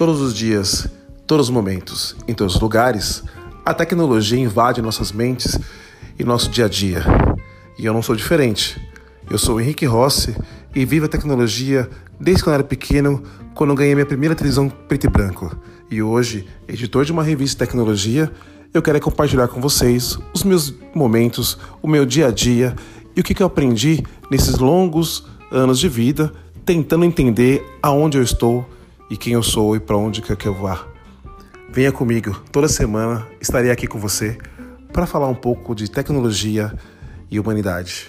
Todos 0.00 0.22
os 0.22 0.32
dias, 0.32 0.88
todos 1.26 1.48
os 1.48 1.54
momentos, 1.54 2.16
em 2.26 2.32
todos 2.32 2.54
os 2.54 2.60
lugares, 2.62 3.22
a 3.66 3.74
tecnologia 3.74 4.38
invade 4.38 4.80
nossas 4.80 5.12
mentes 5.12 5.58
e 6.18 6.24
nosso 6.24 6.48
dia 6.48 6.64
a 6.64 6.68
dia. 6.70 7.04
E 7.78 7.84
eu 7.84 7.92
não 7.92 8.00
sou 8.00 8.16
diferente. 8.16 8.80
Eu 9.30 9.36
sou 9.36 9.56
o 9.56 9.60
Henrique 9.60 9.84
Rossi 9.84 10.34
e 10.74 10.86
vivo 10.86 11.04
a 11.04 11.08
tecnologia 11.08 11.86
desde 12.18 12.42
quando 12.42 12.54
era 12.54 12.64
pequeno, 12.64 13.22
quando 13.54 13.74
ganhei 13.74 13.94
minha 13.94 14.06
primeira 14.06 14.34
televisão 14.34 14.70
preto 14.70 15.06
e 15.06 15.10
branco. 15.10 15.54
E 15.90 16.02
hoje, 16.02 16.46
editor 16.66 17.04
de 17.04 17.12
uma 17.12 17.22
revista 17.22 17.62
de 17.62 17.68
tecnologia, 17.68 18.32
eu 18.72 18.80
quero 18.80 18.98
compartilhar 19.02 19.48
com 19.48 19.60
vocês 19.60 20.18
os 20.32 20.44
meus 20.44 20.72
momentos, 20.94 21.58
o 21.82 21.86
meu 21.86 22.06
dia 22.06 22.28
a 22.28 22.30
dia 22.30 22.74
e 23.14 23.20
o 23.20 23.22
que 23.22 23.42
eu 23.42 23.46
aprendi 23.46 24.02
nesses 24.30 24.56
longos 24.56 25.26
anos 25.52 25.78
de 25.78 25.90
vida, 25.90 26.32
tentando 26.64 27.04
entender 27.04 27.62
aonde 27.82 28.16
eu 28.16 28.22
estou 28.22 28.66
e 29.10 29.16
quem 29.16 29.32
eu 29.32 29.42
sou 29.42 29.74
e 29.74 29.80
para 29.80 29.96
onde 29.96 30.22
quer 30.22 30.36
que 30.36 30.46
eu 30.46 30.54
vá. 30.54 30.86
Venha 31.68 31.90
comigo, 31.90 32.40
toda 32.52 32.68
semana 32.68 33.26
estarei 33.40 33.70
aqui 33.70 33.88
com 33.88 33.98
você 33.98 34.38
para 34.92 35.06
falar 35.06 35.26
um 35.26 35.34
pouco 35.34 35.74
de 35.74 35.90
tecnologia 35.90 36.72
e 37.28 37.38
humanidade. 37.40 38.08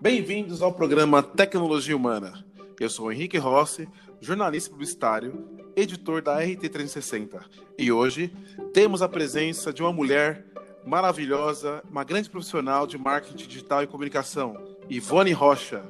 Bem-vindos 0.00 0.62
ao 0.62 0.72
programa 0.72 1.22
Tecnologia 1.22 1.96
Humana. 1.96 2.44
Eu 2.78 2.88
sou 2.88 3.12
Henrique 3.12 3.36
Rossi, 3.36 3.86
jornalista 4.20 4.70
publicitário, 4.70 5.59
editor 5.80 6.22
da 6.22 6.40
RT360. 6.40 7.40
E 7.78 7.90
hoje 7.90 8.32
temos 8.72 9.02
a 9.02 9.08
presença 9.08 9.72
de 9.72 9.82
uma 9.82 9.92
mulher 9.92 10.44
maravilhosa, 10.84 11.82
uma 11.90 12.04
grande 12.04 12.28
profissional 12.28 12.86
de 12.86 12.98
marketing 12.98 13.46
digital 13.46 13.82
e 13.82 13.86
comunicação, 13.86 14.56
Ivone 14.88 15.32
Rocha, 15.32 15.84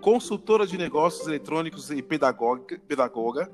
consultora 0.00 0.66
de 0.66 0.78
negócios 0.78 1.26
eletrônicos 1.26 1.90
e 1.90 2.02
pedagoga, 2.02 2.78
pedagoga 2.86 3.50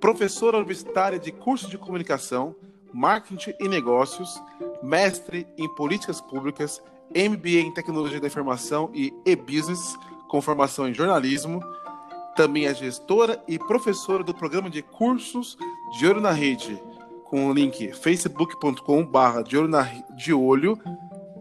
professora 0.00 0.56
universitária 0.56 1.18
de 1.18 1.32
curso 1.32 1.68
de 1.68 1.76
comunicação, 1.76 2.54
marketing 2.92 3.54
e 3.58 3.68
negócios, 3.68 4.40
mestre 4.82 5.46
em 5.56 5.68
políticas 5.74 6.20
públicas, 6.20 6.82
MBA 7.10 7.60
em 7.60 7.72
tecnologia 7.72 8.20
da 8.20 8.26
informação 8.26 8.90
e 8.94 9.12
e-business, 9.26 9.96
com 10.28 10.40
formação 10.40 10.88
em 10.88 10.94
jornalismo, 10.94 11.60
também 12.38 12.66
é 12.66 12.72
gestora 12.72 13.42
e 13.48 13.58
professora 13.58 14.22
do 14.22 14.32
programa 14.32 14.70
de 14.70 14.80
cursos 14.80 15.58
de 15.98 16.06
Olho 16.06 16.20
na 16.20 16.30
Rede, 16.30 16.80
com 17.24 17.48
o 17.48 17.52
link 17.52 17.92
facebook.com 17.92 19.04
barra 19.04 19.42
de 19.42 19.56
olho 19.56 19.66
na, 19.66 19.82
de 20.14 20.32
olho 20.32 20.78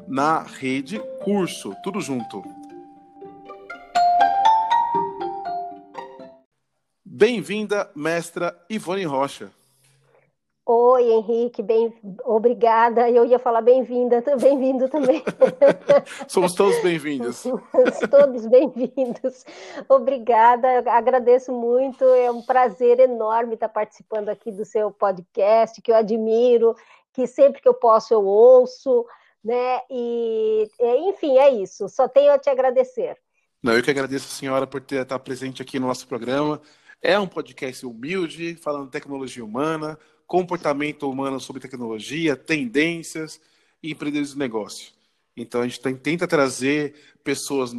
na 0.07 0.41
rede 0.41 0.99
curso, 1.23 1.75
tudo 1.83 2.01
junto. 2.01 2.43
Bem-vinda, 7.05 7.91
mestra 7.95 8.59
Ivone 8.67 9.03
Rocha. 9.03 9.51
Oi, 10.69 11.13
Henrique, 11.13 11.63
bem, 11.63 11.93
obrigada. 12.25 13.09
Eu 13.09 13.23
ia 13.23 13.39
falar 13.39 13.61
bem-vinda, 13.61 14.21
bem-vindo 14.37 14.89
também. 14.89 15.23
Somos 16.27 16.53
todos 16.53 16.77
bem-vindos. 16.83 17.43
todos 18.11 18.45
bem-vindos. 18.47 19.45
Obrigada, 19.87 20.83
agradeço 20.91 21.53
muito. 21.53 22.03
É 22.03 22.29
um 22.29 22.41
prazer 22.41 22.99
enorme 22.99 23.53
estar 23.53 23.69
participando 23.69 24.27
aqui 24.27 24.51
do 24.51 24.65
seu 24.65 24.91
podcast, 24.91 25.81
que 25.81 25.89
eu 25.89 25.95
admiro, 25.95 26.75
que 27.13 27.25
sempre 27.27 27.61
que 27.61 27.69
eu 27.69 27.73
posso 27.73 28.13
eu 28.13 28.25
ouço, 28.25 29.05
né? 29.41 29.79
E, 29.89 30.69
enfim, 31.07 31.37
é 31.37 31.49
isso. 31.49 31.87
Só 31.87 32.09
tenho 32.09 32.33
a 32.33 32.37
te 32.37 32.49
agradecer. 32.49 33.15
Não, 33.63 33.71
eu 33.71 33.81
que 33.81 33.89
agradeço 33.89 34.25
a 34.25 34.37
senhora 34.37 34.67
por 34.67 34.81
ter 34.81 35.03
estar 35.03 35.19
presente 35.19 35.61
aqui 35.61 35.79
no 35.79 35.87
nosso 35.87 36.05
programa. 36.09 36.61
É 37.01 37.17
um 37.17 37.27
podcast 37.27 37.85
humilde, 37.85 38.55
falando 38.55 38.87
de 38.87 38.91
tecnologia 38.91 39.45
humana 39.45 39.97
comportamento 40.27 41.09
humano 41.09 41.39
sobre 41.39 41.61
tecnologia, 41.61 42.35
tendências 42.35 43.39
e 43.81 43.91
empreendedores 43.91 44.33
de 44.33 44.37
negócio. 44.37 44.91
Então, 45.35 45.61
a 45.61 45.67
gente 45.67 45.79
tenta 45.99 46.27
trazer 46.27 46.93
pessoas 47.23 47.73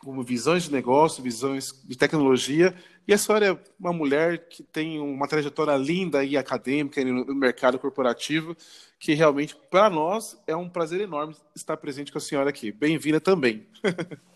com 0.00 0.20
visões 0.22 0.64
de 0.64 0.72
negócio, 0.72 1.22
visões 1.22 1.80
de 1.84 1.96
tecnologia, 1.96 2.74
e 3.06 3.12
a 3.12 3.18
senhora 3.18 3.46
é 3.46 3.58
uma 3.78 3.92
mulher 3.92 4.48
que 4.48 4.62
tem 4.62 4.98
uma 5.00 5.28
trajetória 5.28 5.76
linda 5.76 6.24
e 6.24 6.36
acadêmica 6.36 7.04
no 7.04 7.34
mercado 7.34 7.78
corporativo, 7.78 8.56
que 8.98 9.14
realmente, 9.14 9.56
para 9.70 9.90
nós, 9.90 10.40
é 10.46 10.56
um 10.56 10.68
prazer 10.68 11.00
enorme 11.00 11.36
estar 11.54 11.76
presente 11.76 12.10
com 12.10 12.18
a 12.18 12.20
senhora 12.20 12.50
aqui. 12.50 12.72
Bem-vinda 12.72 13.20
também. 13.20 13.66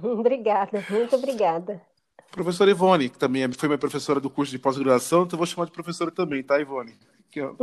Obrigada, 0.00 0.84
muito 0.90 1.16
obrigada. 1.16 1.82
Professora 2.30 2.70
Ivone, 2.70 3.08
que 3.08 3.18
também 3.18 3.42
é, 3.42 3.52
foi 3.52 3.68
minha 3.68 3.78
professora 3.78 4.20
do 4.20 4.28
curso 4.28 4.52
de 4.52 4.58
pós-graduação, 4.58 5.22
então 5.22 5.36
eu 5.36 5.38
vou 5.38 5.46
chamar 5.46 5.66
de 5.66 5.72
professora 5.72 6.10
também, 6.10 6.42
tá, 6.42 6.60
Ivone? 6.60 6.94
Que 7.30 7.40
eu, 7.40 7.56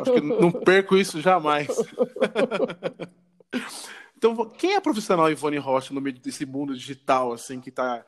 acho 0.00 0.12
que 0.12 0.20
não 0.20 0.50
perco 0.50 0.96
isso 0.96 1.20
jamais. 1.20 1.68
então, 4.16 4.48
quem 4.50 4.72
é 4.72 4.76
a 4.76 4.80
profissional 4.80 5.30
Ivone 5.30 5.58
Rocha 5.58 5.94
no 5.94 6.00
meio 6.00 6.18
desse 6.18 6.44
mundo 6.44 6.74
digital, 6.74 7.32
assim, 7.32 7.60
que 7.60 7.70
tá, 7.70 8.04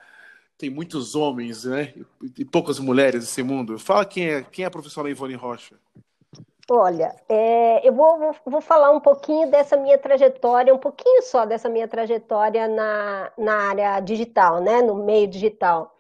tem 0.59 0.69
muitos 0.69 1.15
homens, 1.15 1.65
né, 1.65 1.95
e 2.37 2.45
poucas 2.45 2.81
mulheres 2.81 3.21
nesse 3.21 3.43
mundo? 3.43 3.79
Fala 3.79 4.05
quem 4.05 4.29
é, 4.29 4.43
quem 4.43 4.65
é 4.65 4.69
a 4.69 4.71
profissional 4.71 5.11
Ivone 5.11 5.35
Rocha. 5.35 5.77
Olha, 6.69 7.15
é, 7.29 7.89
eu 7.89 7.93
vou, 7.93 8.19
vou, 8.19 8.37
vou, 8.47 8.61
falar 8.61 8.93
um 8.93 9.01
pouquinho 9.01 9.51
dessa 9.51 9.77
minha 9.77 9.99
trajetória, 9.99 10.73
um 10.73 10.79
pouquinho 10.79 11.23
só 11.23 11.45
dessa 11.45 11.69
minha 11.69 11.89
trajetória 11.89 12.69
na, 12.69 13.33
na 13.37 13.55
área 13.55 14.01
digital, 14.01 14.61
né, 14.61 14.81
no 14.81 14.95
meio 14.95 15.27
digital 15.27 15.97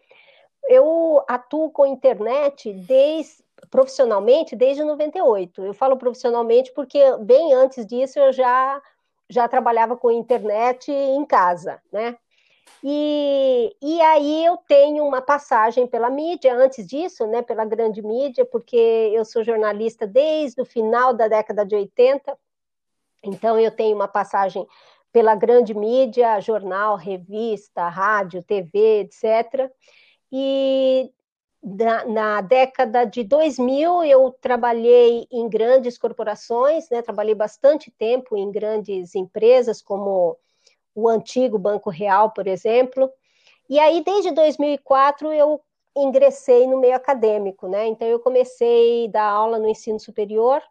eu 0.68 1.22
atuo 1.28 1.70
com 1.70 1.86
internet 1.86 2.72
desde 2.72 3.42
profissionalmente 3.70 4.56
desde 4.56 4.82
98. 4.82 5.64
Eu 5.64 5.74
falo 5.74 5.96
profissionalmente 5.96 6.72
porque 6.72 6.98
bem 7.18 7.52
antes 7.52 7.86
disso 7.86 8.18
eu 8.18 8.32
já 8.32 8.80
já 9.28 9.46
trabalhava 9.46 9.96
com 9.96 10.10
internet 10.10 10.90
em 10.90 11.24
casa, 11.24 11.80
né? 11.92 12.18
E, 12.82 13.76
e 13.80 14.00
aí 14.00 14.44
eu 14.44 14.56
tenho 14.56 15.04
uma 15.04 15.20
passagem 15.20 15.86
pela 15.86 16.10
mídia, 16.10 16.54
antes 16.54 16.86
disso, 16.86 17.26
né, 17.26 17.42
pela 17.42 17.64
grande 17.64 18.02
mídia, 18.02 18.44
porque 18.44 18.76
eu 18.76 19.24
sou 19.24 19.44
jornalista 19.44 20.06
desde 20.06 20.60
o 20.60 20.64
final 20.64 21.12
da 21.12 21.28
década 21.28 21.64
de 21.64 21.76
80, 21.76 22.36
então 23.22 23.58
eu 23.58 23.70
tenho 23.70 23.94
uma 23.94 24.08
passagem 24.08 24.66
pela 25.12 25.34
grande 25.34 25.74
mídia, 25.74 26.40
jornal, 26.40 26.96
revista, 26.96 27.88
rádio, 27.88 28.42
TV, 28.42 29.00
etc. 29.00 29.70
E 30.32 31.10
na, 31.62 32.04
na, 32.04 32.40
década 32.40 33.04
de 33.04 33.22
2000 33.24 34.04
eu 34.04 34.30
trabalhei 34.40 35.26
em 35.30 35.48
grandes 35.48 35.98
corporações, 35.98 36.88
né? 36.90 37.02
trabalhei 37.02 37.34
bastante 37.34 37.90
tempo 37.90 38.36
em 38.36 38.50
grandes 38.50 39.14
empresas, 39.14 39.82
como 39.82 40.36
o 40.94 41.08
antigo 41.08 41.58
Banco 41.58 41.90
Real, 41.90 42.30
por 42.30 42.46
exemplo. 42.46 43.10
E 43.68 43.78
aí, 43.78 44.02
desde 44.02 44.32
2004, 44.32 45.32
eu 45.32 45.60
ingressei 45.96 46.66
no 46.66 46.78
meio 46.78 46.96
acadêmico, 46.96 47.68
né? 47.68 47.86
Então, 47.86 48.06
eu 48.08 48.20
comecei 48.20 49.06
a 49.06 49.10
dar 49.10 49.30
aula 49.30 49.58
no 49.58 49.68
ensino 49.68 50.00
superior 50.00 50.62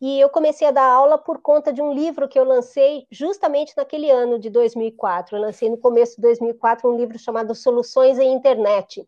e 0.00 0.18
eu 0.18 0.30
comecei 0.30 0.66
a 0.66 0.70
dar 0.70 0.90
aula 0.90 1.18
por 1.18 1.42
conta 1.42 1.72
de 1.72 1.82
um 1.82 1.92
livro 1.92 2.26
que 2.26 2.38
eu 2.38 2.44
lancei 2.44 3.06
justamente 3.10 3.76
naquele 3.76 4.10
ano 4.10 4.38
de 4.38 4.48
2004. 4.48 5.36
Eu 5.36 5.42
lancei 5.42 5.68
no 5.68 5.76
começo 5.76 6.16
de 6.16 6.22
2004 6.22 6.90
um 6.90 6.96
livro 6.96 7.18
chamado 7.18 7.54
Soluções 7.54 8.18
em 8.18 8.32
Internet. 8.32 9.06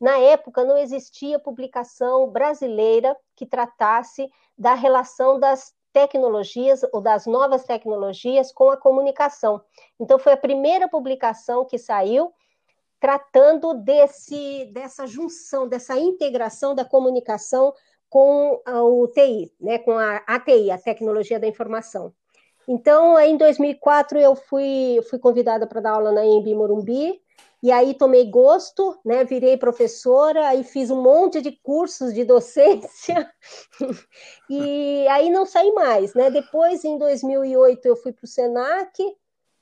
Na 0.00 0.16
época, 0.18 0.64
não 0.64 0.78
existia 0.78 1.40
publicação 1.40 2.30
brasileira 2.30 3.16
que 3.34 3.44
tratasse 3.44 4.30
da 4.56 4.74
relação 4.74 5.40
das 5.40 5.74
tecnologias 5.92 6.82
ou 6.92 7.00
das 7.00 7.26
novas 7.26 7.64
tecnologias 7.64 8.52
com 8.52 8.70
a 8.70 8.76
comunicação. 8.76 9.60
Então, 9.98 10.20
foi 10.20 10.34
a 10.34 10.36
primeira 10.36 10.88
publicação 10.88 11.64
que 11.64 11.78
saiu 11.78 12.32
tratando 13.00 13.74
desse, 13.74 14.66
dessa 14.66 15.06
junção, 15.06 15.68
dessa 15.68 15.98
integração 15.98 16.74
da 16.74 16.84
comunicação 16.84 17.72
com 18.08 18.60
o 18.66 19.06
TI, 19.08 19.52
né, 19.60 19.78
com 19.78 19.92
a 19.92 20.22
ATI, 20.26 20.70
a 20.70 20.78
Tecnologia 20.78 21.38
da 21.38 21.46
Informação. 21.46 22.12
Então, 22.66 23.18
em 23.18 23.36
2004, 23.36 24.18
eu 24.18 24.36
fui, 24.36 25.00
fui 25.08 25.18
convidada 25.18 25.66
para 25.66 25.80
dar 25.80 25.92
aula 25.92 26.12
na 26.12 26.24
EMB 26.24 26.54
Morumbi, 26.54 27.20
e 27.62 27.72
aí 27.72 27.94
tomei 27.94 28.30
gosto, 28.30 28.98
né, 29.04 29.24
virei 29.24 29.56
professora, 29.56 30.48
aí 30.48 30.62
fiz 30.62 30.90
um 30.90 31.02
monte 31.02 31.40
de 31.40 31.52
cursos 31.62 32.14
de 32.14 32.24
docência, 32.24 33.28
e 34.48 35.06
aí 35.08 35.28
não 35.30 35.44
saí 35.44 35.72
mais, 35.72 36.14
né, 36.14 36.30
depois, 36.30 36.84
em 36.84 36.98
2008, 36.98 37.86
eu 37.86 37.96
fui 37.96 38.12
para 38.12 38.24
o 38.24 38.28
SENAC, 38.28 39.02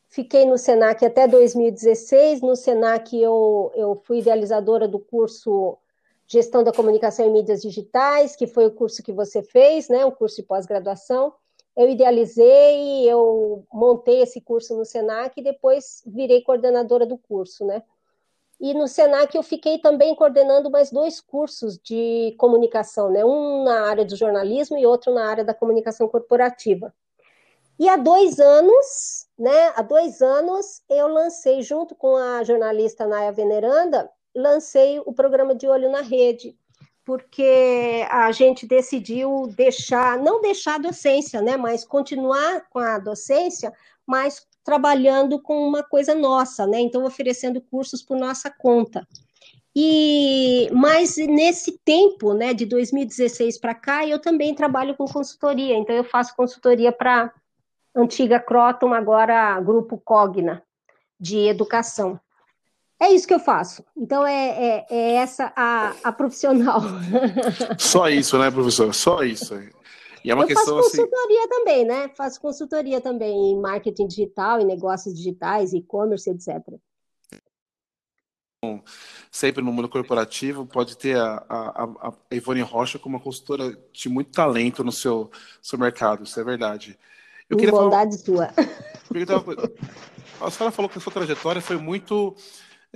fiquei 0.09 0.45
no 0.45 0.59
SENAC 0.59 1.05
até 1.05 1.27
2016, 1.27 2.43
no 2.43 2.57
SENAC 2.57 3.17
eu, 3.21 3.73
eu 3.75 4.03
fui 4.05 4.19
idealizadora 4.19 4.87
do 4.87 4.99
curso 4.99 5.79
Gestão 6.27 6.65
da 6.65 6.73
Comunicação 6.73 7.25
em 7.25 7.33
Mídias 7.33 7.63
Digitais, 7.63 8.35
que 8.35 8.47
foi 8.47 8.67
o 8.67 8.73
curso 8.73 9.03
que 9.03 9.13
você 9.13 9.43
fez, 9.43 9.89
né, 9.89 10.05
um 10.05 10.11
curso 10.11 10.37
de 10.37 10.43
pós-graduação. 10.43 11.33
eu 11.77 11.91
idealizei, 11.91 13.05
eu 13.09 13.65
montei 13.73 14.23
esse 14.23 14.41
curso 14.41 14.77
no 14.77 14.85
Senac 14.85 15.39
e 15.39 15.45
depois 15.45 16.03
virei 16.07 16.41
coordenadora 16.43 17.05
do 17.05 17.19
curso, 17.19 17.67
né? 17.67 17.83
E 18.59 18.73
no 18.73 18.89
Senac 18.89 19.37
eu 19.37 19.43
fiquei 19.43 19.79
também 19.79 20.15
coordenando 20.15 20.71
mais 20.71 20.91
dois 20.91 21.21
cursos 21.21 21.79
de 21.79 22.35
comunicação, 22.39 23.11
né? 23.11 23.23
Um 23.25 23.65
na 23.65 23.83
área 23.83 24.05
do 24.05 24.17
jornalismo 24.17 24.79
e 24.79 24.87
outro 24.87 25.13
na 25.13 25.29
área 25.29 25.45
da 25.45 25.53
comunicação 25.53 26.09
corporativa. 26.09 26.95
E 27.79 27.87
há 27.91 27.97
dois 27.99 28.41
anos, 28.41 29.27
né? 29.39 29.73
Há 29.77 29.83
dois 29.83 30.23
anos 30.23 30.83
eu 30.89 31.09
lancei 31.09 31.61
junto 31.61 31.95
com 31.95 32.17
a 32.17 32.43
jornalista 32.43 33.07
Naya 33.07 33.31
Veneranda, 33.31 34.11
lancei 34.37 35.01
o 35.05 35.13
programa 35.13 35.55
de 35.55 35.67
Olho 35.67 35.91
na 35.91 36.03
Rede, 36.03 36.57
porque 37.05 38.05
a 38.11 38.31
gente 38.33 38.67
decidiu 38.67 39.47
deixar, 39.57 40.19
não 40.19 40.41
deixar 40.41 40.75
a 40.75 40.79
docência, 40.79 41.41
né? 41.41 41.57
Mas 41.57 41.85
continuar 41.85 42.69
com 42.69 42.79
a 42.79 42.99
docência, 42.99 43.73
mas 44.07 44.47
trabalhando 44.63 45.41
com 45.41 45.67
uma 45.67 45.83
coisa 45.83 46.15
nossa, 46.15 46.67
né? 46.67 46.81
Então, 46.81 47.05
oferecendo 47.05 47.61
cursos 47.61 48.03
por 48.03 48.19
nossa 48.19 48.51
conta. 48.51 49.07
E 49.75 50.69
mas 50.73 51.17
nesse 51.17 51.79
tempo, 51.85 52.35
né, 52.35 52.53
de 52.53 52.67
2016 52.67 53.59
para 53.59 53.75
cá, 53.75 54.07
eu 54.07 54.19
também 54.19 54.55
trabalho 54.55 54.97
com 54.97 55.07
consultoria. 55.07 55.77
Então, 55.77 55.95
eu 55.95 56.05
faço 56.05 56.35
consultoria 56.35 56.91
para 56.91 57.33
antiga 57.95 58.41
Croton, 58.41 58.93
agora 58.93 59.61
Grupo 59.61 59.99
Cogna, 59.99 60.63
de 61.19 61.47
educação. 61.47 62.19
É 62.99 63.11
isso 63.11 63.29
que 63.29 63.35
eu 63.35 63.39
faço. 63.39 63.85
Então, 63.97 64.27
é, 64.27 64.49
é, 64.79 64.87
é 64.89 65.13
essa 65.17 65.53
a, 65.55 65.95
a 66.03 66.13
profissional. 66.13 66.81
Só 67.79 68.09
isso, 68.09 68.39
né, 68.39 68.51
professor? 68.51 68.95
Só 68.95 69.23
isso. 69.23 69.55
E 70.25 70.31
é 70.31 70.35
uma 70.35 70.45
eu 70.45 70.49
questão 70.49 70.77
faço 70.77 70.89
assim 70.89 71.03
consultoria 71.03 71.41
assim... 71.41 71.49
também, 71.49 71.85
né? 71.85 72.09
Faço 72.17 72.41
consultoria 72.41 73.01
também 73.01 73.53
em 73.53 73.61
marketing 73.61 74.07
digital, 74.07 74.61
em 74.61 74.65
negócios 74.65 75.15
digitais, 75.15 75.73
e-commerce, 75.73 76.29
etc. 76.31 76.57
Sempre 79.31 79.63
no 79.63 79.73
mundo 79.73 79.89
corporativo, 79.89 80.67
pode 80.67 80.97
ter 80.97 81.17
a, 81.17 81.45
a, 81.49 82.09
a 82.09 82.35
Ivone 82.35 82.63
Rocha 82.63 82.99
como 82.99 83.17
uma 83.17 83.23
consultora 83.23 83.79
de 83.93 84.09
muito 84.09 84.33
talento 84.33 84.83
no 84.83 84.91
seu, 84.91 85.31
seu 85.63 85.79
mercado, 85.79 86.25
isso 86.25 86.41
é 86.41 86.43
verdade. 86.43 86.99
Eu 87.49 87.57
queria 87.57 87.73
Bondade 87.73 88.19
falar... 88.25 88.53
sua. 88.53 88.67
A 90.41 90.51
senhora 90.51 90.73
falou 90.73 90.89
que 90.89 90.99
a 90.99 91.01
sua 91.01 91.13
trajetória 91.13 91.63
foi 91.63 91.77
muito 91.77 92.35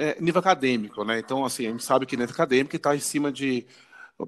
é, 0.00 0.16
nível 0.18 0.40
acadêmico, 0.40 1.04
né? 1.04 1.18
Então, 1.18 1.44
assim, 1.44 1.66
a 1.66 1.70
gente 1.70 1.84
sabe 1.84 2.06
que 2.06 2.16
nível 2.16 2.32
acadêmico 2.32 2.74
está 2.74 2.96
em 2.96 3.00
cima 3.00 3.30
de 3.30 3.66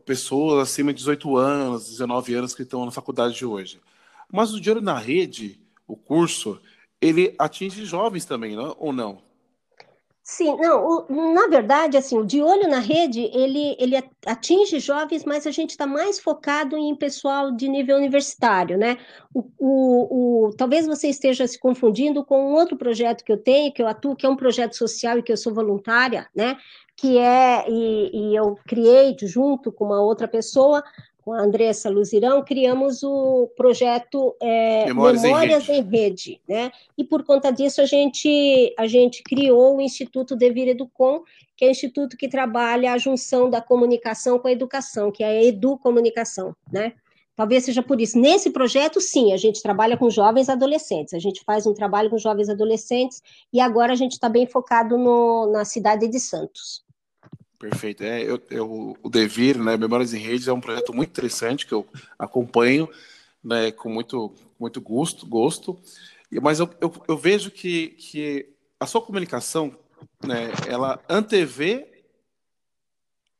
pessoas 0.04 0.68
acima 0.68 0.92
de 0.92 0.98
18 0.98 1.36
anos, 1.36 1.88
19 1.88 2.34
anos 2.34 2.54
que 2.54 2.62
estão 2.62 2.84
na 2.84 2.90
faculdade 2.90 3.34
de 3.34 3.46
hoje. 3.46 3.80
Mas 4.30 4.52
o 4.52 4.60
Dinheiro 4.60 4.82
na 4.82 4.98
Rede, 4.98 5.58
o 5.86 5.96
curso, 5.96 6.60
ele 7.00 7.34
atinge 7.38 7.86
jovens 7.86 8.26
também, 8.26 8.54
não? 8.54 8.76
ou 8.78 8.92
não? 8.92 9.22
Sim, 10.34 10.56
não, 10.56 11.04
o, 11.10 11.34
na 11.34 11.46
verdade, 11.46 11.98
assim, 11.98 12.16
o 12.16 12.24
De 12.24 12.40
Olho 12.40 12.66
na 12.66 12.78
Rede, 12.78 13.20
ele, 13.34 13.76
ele 13.78 14.02
atinge 14.24 14.80
jovens, 14.80 15.26
mas 15.26 15.46
a 15.46 15.50
gente 15.50 15.70
está 15.70 15.86
mais 15.86 16.18
focado 16.18 16.74
em 16.74 16.96
pessoal 16.96 17.52
de 17.52 17.68
nível 17.68 17.98
universitário, 17.98 18.78
né? 18.78 18.96
O, 19.34 19.44
o, 19.58 20.46
o, 20.46 20.56
talvez 20.56 20.86
você 20.86 21.08
esteja 21.08 21.46
se 21.46 21.60
confundindo 21.60 22.24
com 22.24 22.48
um 22.50 22.54
outro 22.54 22.78
projeto 22.78 23.24
que 23.24 23.30
eu 23.30 23.36
tenho, 23.36 23.74
que 23.74 23.82
eu 23.82 23.86
atuo, 23.86 24.16
que 24.16 24.24
é 24.24 24.28
um 24.28 24.34
projeto 24.34 24.74
social 24.74 25.18
e 25.18 25.22
que 25.22 25.30
eu 25.30 25.36
sou 25.36 25.52
voluntária, 25.52 26.26
né? 26.34 26.56
que 26.96 27.18
é, 27.18 27.64
e, 27.68 28.10
e, 28.30 28.36
eu 28.36 28.56
criei 28.66 29.16
junto 29.22 29.72
com 29.72 29.86
uma 29.86 30.00
outra 30.00 30.28
pessoa, 30.28 30.84
com 31.24 31.32
a 31.32 31.40
Andressa 31.40 31.88
Luzirão, 31.88 32.44
criamos 32.44 33.02
o 33.02 33.48
projeto 33.56 34.34
é, 34.40 34.86
Memórias, 34.86 35.22
Memórias 35.22 35.68
em, 35.68 35.72
Rede. 35.72 35.88
em, 35.88 35.90
Rede. 35.90 36.40
né? 36.48 36.72
E 36.98 37.04
por 37.04 37.24
conta 37.24 37.50
disso 37.50 37.80
a 37.80 37.86
gente, 37.86 38.74
a 38.78 38.86
gente 38.86 39.22
criou 39.22 39.76
o 39.76 39.80
Instituto 39.80 40.36
Devir 40.36 40.68
Educom, 40.68 41.22
que 41.56 41.64
é 41.64 41.68
o 41.68 41.70
instituto 41.70 42.16
que 42.16 42.28
trabalha 42.28 42.92
a 42.92 42.98
junção 42.98 43.48
da 43.48 43.60
comunicação 43.60 44.38
com 44.38 44.48
a 44.48 44.52
educação, 44.52 45.12
que 45.12 45.22
é 45.22 45.28
a 45.28 45.44
Educomunicação, 45.44 46.56
né? 46.72 46.92
Talvez 47.34 47.64
seja 47.64 47.82
por 47.82 48.00
isso. 48.00 48.18
Nesse 48.18 48.50
projeto, 48.50 49.00
sim, 49.00 49.32
a 49.32 49.36
gente 49.36 49.62
trabalha 49.62 49.96
com 49.96 50.10
jovens 50.10 50.48
adolescentes. 50.48 51.14
A 51.14 51.18
gente 51.18 51.42
faz 51.44 51.66
um 51.66 51.72
trabalho 51.72 52.10
com 52.10 52.18
jovens 52.18 52.48
adolescentes 52.48 53.22
e 53.52 53.58
agora 53.58 53.92
a 53.92 53.96
gente 53.96 54.12
está 54.12 54.28
bem 54.28 54.46
focado 54.46 54.98
no, 54.98 55.50
na 55.50 55.64
cidade 55.64 56.06
de 56.08 56.20
Santos. 56.20 56.81
Perfeito. 57.62 58.02
É, 58.02 58.20
eu, 58.20 58.42
eu, 58.50 58.96
o 59.00 59.08
Devir, 59.08 59.56
né, 59.56 59.76
Memórias 59.76 60.12
em 60.12 60.18
Redes, 60.18 60.48
é 60.48 60.52
um 60.52 60.60
projeto 60.60 60.92
muito 60.92 61.10
interessante 61.10 61.64
que 61.64 61.72
eu 61.72 61.86
acompanho 62.18 62.88
né, 63.42 63.70
com 63.70 63.88
muito, 63.88 64.34
muito 64.58 64.80
gosto, 64.80 65.24
gosto. 65.24 65.78
Mas 66.42 66.58
eu, 66.58 66.68
eu, 66.80 66.92
eu 67.06 67.16
vejo 67.16 67.52
que, 67.52 67.90
que 67.90 68.48
a 68.80 68.86
sua 68.86 69.00
comunicação, 69.00 69.78
né, 70.24 70.50
ela 70.66 71.00
antevê 71.08 71.86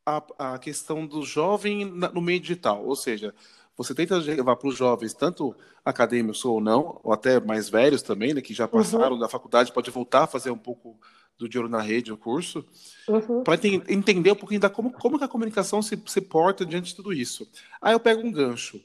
a, 0.06 0.22
a 0.38 0.58
questão 0.60 1.04
do 1.04 1.24
jovem 1.24 1.84
no 1.84 2.20
meio 2.20 2.38
digital, 2.38 2.86
ou 2.86 2.94
seja, 2.94 3.34
você 3.76 3.92
tenta 3.92 4.19
levar 4.19 4.54
para 4.54 4.69
os 4.69 4.76
jovens, 4.76 5.14
tanto 5.14 5.52
acadêmicos 5.84 6.44
ou 6.44 6.60
não, 6.60 7.00
ou 7.02 7.12
até 7.12 7.40
mais 7.40 7.69
velhos 7.69 8.02
também, 8.02 8.34
né, 8.34 8.40
que 8.40 8.54
já 8.54 8.69
passaram 8.69 9.14
uhum. 9.14 9.19
da 9.19 9.28
faculdade, 9.28 9.72
pode 9.72 9.90
voltar 9.90 10.22
a 10.22 10.28
fazer 10.28 10.52
um 10.52 10.58
pouco 10.58 10.96
do 11.43 11.49
Dinheiro 11.49 11.69
na 11.69 11.81
Rede, 11.81 12.12
o 12.12 12.17
curso, 12.17 12.65
uhum. 13.09 13.43
para 13.43 13.61
entender 13.89 14.31
um 14.31 14.37
pouquinho 14.37 14.61
da 14.61 14.71
como, 14.71 14.93
como 14.93 15.19
que 15.19 15.25
a 15.25 15.29
comunicação 15.29 15.83
se, 15.83 16.00
se 16.06 16.21
porta 16.21 16.65
diante 16.65 16.91
de 16.91 16.97
tudo 16.97 17.12
isso. 17.12 17.49
Aí 17.81 17.93
eu 17.93 18.00
pego 18.00 18.23
um 18.23 18.31
gancho. 18.31 18.81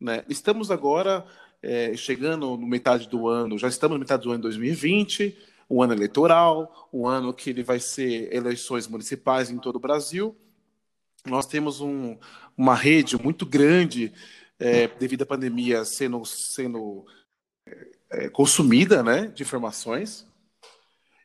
Né? 0.00 0.24
Estamos 0.28 0.70
agora 0.70 1.24
é, 1.62 1.94
chegando 1.94 2.56
no 2.56 2.66
metade 2.66 3.08
do 3.08 3.28
ano, 3.28 3.58
já 3.58 3.68
estamos 3.68 3.96
no 3.96 4.00
metade 4.00 4.22
do 4.22 4.30
ano 4.30 4.38
de 4.38 4.42
2020, 4.44 5.36
um 5.68 5.82
ano 5.82 5.92
eleitoral, 5.92 6.88
um 6.92 7.06
ano 7.06 7.34
que 7.34 7.50
ele 7.50 7.62
vai 7.62 7.78
ser 7.78 8.34
eleições 8.34 8.88
municipais 8.88 9.50
em 9.50 9.58
todo 9.58 9.76
o 9.76 9.80
Brasil. 9.80 10.34
Nós 11.26 11.46
temos 11.46 11.80
um, 11.82 12.16
uma 12.56 12.74
rede 12.74 13.22
muito 13.22 13.44
grande, 13.44 14.12
é, 14.58 14.88
devido 14.88 15.22
à 15.22 15.26
pandemia, 15.26 15.84
sendo, 15.84 16.24
sendo 16.24 17.04
é, 18.10 18.28
consumida 18.30 19.02
né, 19.02 19.26
de 19.26 19.42
informações. 19.42 20.26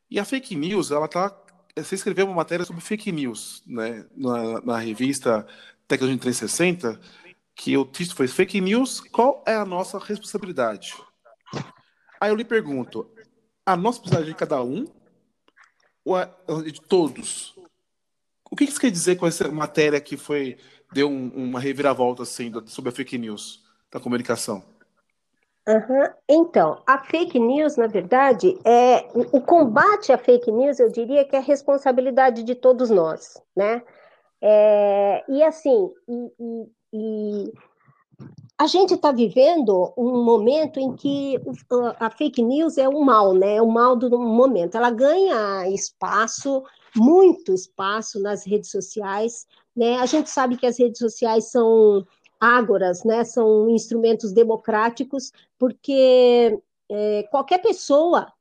E 0.09 0.19
a 0.19 0.25
fake 0.25 0.55
news, 0.55 0.91
ela 0.91 1.07
tá. 1.07 1.35
Você 1.75 1.95
escreveu 1.95 2.25
uma 2.25 2.35
matéria 2.35 2.65
sobre 2.65 2.81
fake 2.81 3.11
news, 3.11 3.61
né, 3.67 4.05
na, 4.15 4.61
na 4.61 4.77
revista 4.77 5.45
Tecnologia 5.87 6.21
360, 6.21 6.99
que 7.53 7.77
o 7.77 7.85
título 7.85 8.17
foi 8.17 8.27
Fake 8.27 8.59
News, 8.61 9.01
qual 9.01 9.43
é 9.45 9.55
a 9.55 9.65
nossa 9.65 9.99
responsabilidade? 9.99 10.93
Aí 12.19 12.29
eu 12.29 12.35
lhe 12.35 12.45
pergunto, 12.45 13.09
a 13.65 13.75
nossa 13.75 13.99
responsabilidade 13.99 14.33
de 14.33 14.39
cada 14.39 14.63
um 14.63 14.85
ou 16.03 16.17
é 16.17 16.29
de 16.71 16.81
todos? 16.81 17.55
O 18.49 18.55
que 18.55 18.63
isso 18.63 18.79
quer 18.79 18.91
dizer 18.91 19.17
com 19.17 19.25
essa 19.25 19.51
matéria 19.51 19.99
que 19.99 20.15
foi 20.15 20.57
deu 20.93 21.09
um, 21.09 21.29
uma 21.29 21.59
reviravolta 21.59 22.23
assim 22.23 22.51
sobre 22.67 22.89
a 22.89 22.93
fake 22.93 23.17
news 23.17 23.63
da 23.91 23.99
comunicação? 23.99 24.63
Uhum. 25.67 26.07
Então, 26.29 26.81
a 26.85 26.99
fake 26.99 27.39
news, 27.39 27.75
na 27.75 27.87
verdade, 27.87 28.57
é 28.63 29.07
o 29.15 29.41
combate 29.41 30.11
à 30.11 30.17
fake 30.17 30.51
news, 30.51 30.79
eu 30.79 30.91
diria 30.91 31.25
que 31.25 31.35
é 31.35 31.39
responsabilidade 31.39 32.43
de 32.43 32.53
todos 32.53 32.91
nós, 32.91 33.41
né? 33.55 33.81
É, 34.39 35.23
e 35.27 35.43
assim, 35.43 35.91
e, 36.07 36.31
e, 36.39 36.67
e 36.93 37.53
a 38.57 38.67
gente 38.67 38.93
está 38.93 39.11
vivendo 39.11 39.91
um 39.97 40.23
momento 40.23 40.79
em 40.79 40.95
que 40.95 41.41
a 41.99 42.09
fake 42.11 42.43
news 42.43 42.77
é 42.77 42.87
o 42.87 43.03
mal, 43.03 43.33
né? 43.33 43.55
É 43.55 43.61
o 43.61 43.67
mal 43.67 43.95
do 43.95 44.19
momento. 44.19 44.77
Ela 44.77 44.91
ganha 44.91 45.67
espaço, 45.69 46.63
muito 46.95 47.53
espaço 47.53 48.21
nas 48.21 48.45
redes 48.45 48.69
sociais, 48.69 49.47
né? 49.75 49.97
A 49.97 50.05
gente 50.05 50.29
sabe 50.29 50.57
que 50.57 50.65
as 50.65 50.77
redes 50.77 50.99
sociais 50.99 51.51
são 51.51 52.05
ágoras, 52.45 53.03
né? 53.03 53.23
São 53.23 53.69
instrumentos 53.69 54.31
democráticos, 54.31 55.31
porque 55.57 56.59
é, 56.89 57.23
qualquer 57.31 57.59
pessoa 57.59 58.31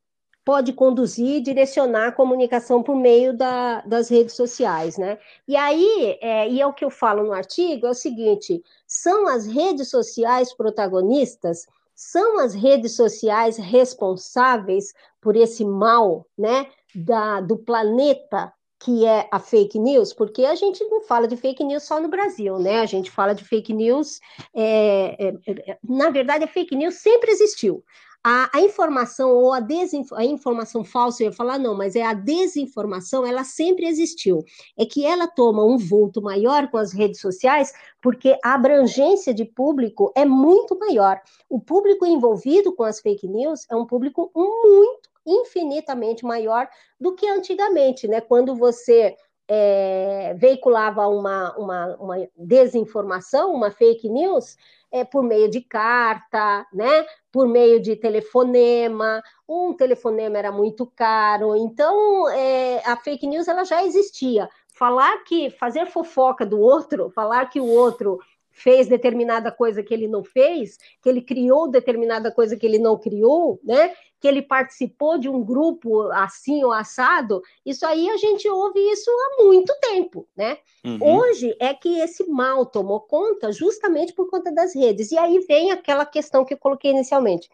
pode 0.45 0.75
conduzir 0.75 1.37
e 1.37 1.41
direcionar 1.41 2.09
a 2.09 2.13
comunicação 2.13 2.83
por 2.83 2.95
meio 2.95 3.35
da, 3.35 3.81
das 3.81 4.11
redes 4.11 4.35
sociais, 4.35 4.99
né? 4.99 5.19
E 5.49 5.57
aí, 5.57 6.19
é, 6.21 6.49
e 6.51 6.61
é 6.61 6.67
o 6.67 6.73
que 6.75 6.85
eu 6.85 6.91
falo 6.91 7.23
no 7.25 7.33
artigo, 7.33 7.87
é 7.87 7.91
o 7.91 7.95
seguinte, 7.95 8.63
são 8.87 9.27
as 9.27 9.47
redes 9.47 9.89
sociais 9.89 10.53
protagonistas, 10.53 11.67
são 11.95 12.39
as 12.41 12.53
redes 12.53 12.95
sociais 12.95 13.57
responsáveis 13.57 14.93
por 15.19 15.35
esse 15.35 15.65
mal, 15.65 16.27
né, 16.37 16.67
da, 16.95 17.41
do 17.41 17.57
planeta 17.57 18.53
que 18.85 19.07
é 19.07 19.27
a 19.33 19.39
fake 19.39 19.79
news, 19.79 20.13
porque 20.13 20.45
a 20.45 20.55
gente 20.55 20.85
não 20.85 21.01
fala 21.01 21.27
de 21.27 21.37
fake 21.39 21.65
news 21.65 21.85
só 21.85 21.99
no 21.99 22.09
Brasil, 22.09 22.59
né? 22.59 22.81
A 22.81 22.87
gente 22.87 23.11
fala 23.11 23.35
de 23.35 23.43
fake 23.43 23.73
news, 23.73 24.21
é, 24.55 25.29
é, 25.29 25.71
é, 25.71 25.79
na 25.83 26.11
verdade, 26.11 26.45
a 26.45 26.49
fake 26.49 26.77
news 26.77 26.97
sempre 26.97 27.31
existiu. 27.31 27.83
a, 28.27 28.49
a 28.57 28.61
informação 28.63 29.31
ou 29.31 29.53
a, 29.53 29.61
desinf, 29.61 30.11
a 30.15 30.25
informação 30.25 30.83
falsa, 30.83 31.23
eu 31.23 31.27
ia 31.27 31.33
falar 31.33 31.59
não, 31.59 31.77
mas 31.77 31.95
é 31.95 32.03
a 32.03 32.15
desinformação, 32.15 33.27
ela 33.27 33.45
sempre 33.45 33.87
existiu. 33.87 34.43
É 34.79 34.87
que 34.87 35.05
ela 35.05 35.29
toma 35.29 35.63
um 35.63 35.77
vulto 35.77 36.23
maior 36.23 36.71
com 36.71 36.79
as 36.79 36.93
redes 36.95 37.21
sociais, 37.21 37.71
porque 38.01 38.39
a 38.43 38.55
abrangência 38.55 39.35
de 39.35 39.45
público 39.45 40.11
é 40.17 40.25
muito 40.25 40.79
maior. 40.79 41.21
O 41.51 41.61
público 41.61 42.07
envolvido 42.07 42.73
com 42.75 42.85
as 42.85 42.99
fake 43.01 43.29
news 43.29 43.67
é 43.71 43.77
um 43.77 43.87
público 43.87 44.31
muito, 44.35 45.11
infinitamente 45.27 46.25
maior 46.25 46.69
do 47.01 47.15
que 47.15 47.29
antigamente, 47.29 48.07
né? 48.09 48.21
Quando 48.21 48.55
você 48.55 49.17
é, 49.49 50.35
veiculava 50.39 51.07
uma, 51.07 51.57
uma, 51.57 51.97
uma, 51.97 52.29
desinformação, 52.37 53.53
uma 53.53 53.71
fake 53.71 54.09
news, 54.09 54.57
é, 54.91 55.05
por 55.05 55.23
meio 55.23 55.51
de 55.51 55.61
carta, 55.61 56.67
né? 56.73 57.05
por 57.31 57.49
meio 57.49 57.81
de 57.81 57.97
telefonema. 57.97 59.23
Um 59.49 59.75
telefonema 59.75 60.39
era 60.39 60.53
muito 60.53 60.87
caro, 60.87 61.57
então 61.57 62.29
é, 62.31 62.81
a 62.87 62.97
fake 62.97 63.27
news 63.27 63.49
ela 63.49 63.65
já 63.65 63.85
existia. 63.85 64.49
Falar 64.73 65.25
que 65.25 65.51
fazer 65.51 65.87
fofoca 65.87 66.47
do 66.47 66.61
outro, 66.61 67.11
falar 67.11 67.47
que 67.47 67.61
o 67.61 67.67
outro 67.67 68.19
fez 68.53 68.87
determinada 68.87 69.51
coisa 69.51 69.83
que 69.83 69.93
ele 69.93 70.07
não 70.07 70.23
fez, 70.23 70.79
que 71.03 71.09
ele 71.09 71.21
criou 71.21 71.69
determinada 71.69 72.31
coisa 72.31 72.57
que 72.57 72.65
ele 72.65 72.79
não 72.79 72.97
criou, 72.97 73.59
né? 73.65 73.93
Que 74.25 74.29
ele 74.29 74.41
participou 74.41 75.19
de 75.19 75.29
um 75.29 75.45
grupo 75.45 76.11
assim 76.13 76.65
ou 76.65 76.73
assado, 76.73 77.43
isso 77.63 77.85
aí 77.85 78.09
a 78.09 78.17
gente 78.17 78.49
ouve 78.49 78.81
isso 78.91 79.11
há 79.11 79.43
muito 79.43 79.71
tempo, 79.83 80.27
né? 80.35 80.57
Uhum. 80.83 80.99
Hoje 81.03 81.55
é 81.61 81.75
que 81.75 81.99
esse 81.99 82.27
mal 82.27 82.65
tomou 82.65 83.03
conta 83.03 83.53
justamente 83.53 84.15
por 84.15 84.31
conta 84.31 84.51
das 84.51 84.75
redes. 84.75 85.13
E 85.13 85.19
aí 85.19 85.41
vem 85.41 85.73
aquela 85.73 86.07
questão 86.07 86.43
que 86.43 86.55
eu 86.55 86.59
coloquei 86.59 86.91
inicialmente. 86.91 87.51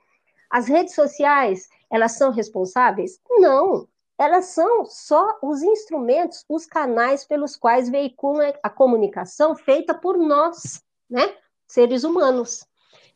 As 0.48 0.68
redes 0.68 0.94
sociais, 0.94 1.68
elas 1.90 2.12
são 2.12 2.30
responsáveis? 2.30 3.20
Não. 3.28 3.88
Elas 4.16 4.44
são 4.44 4.84
só 4.84 5.40
os 5.42 5.64
instrumentos, 5.64 6.44
os 6.48 6.66
canais 6.66 7.24
pelos 7.24 7.56
quais 7.56 7.88
veiculam 7.88 8.52
a 8.62 8.70
comunicação 8.70 9.56
feita 9.56 9.92
por 9.92 10.16
nós, 10.16 10.80
né? 11.10 11.34
Seres 11.66 12.04
humanos. 12.04 12.64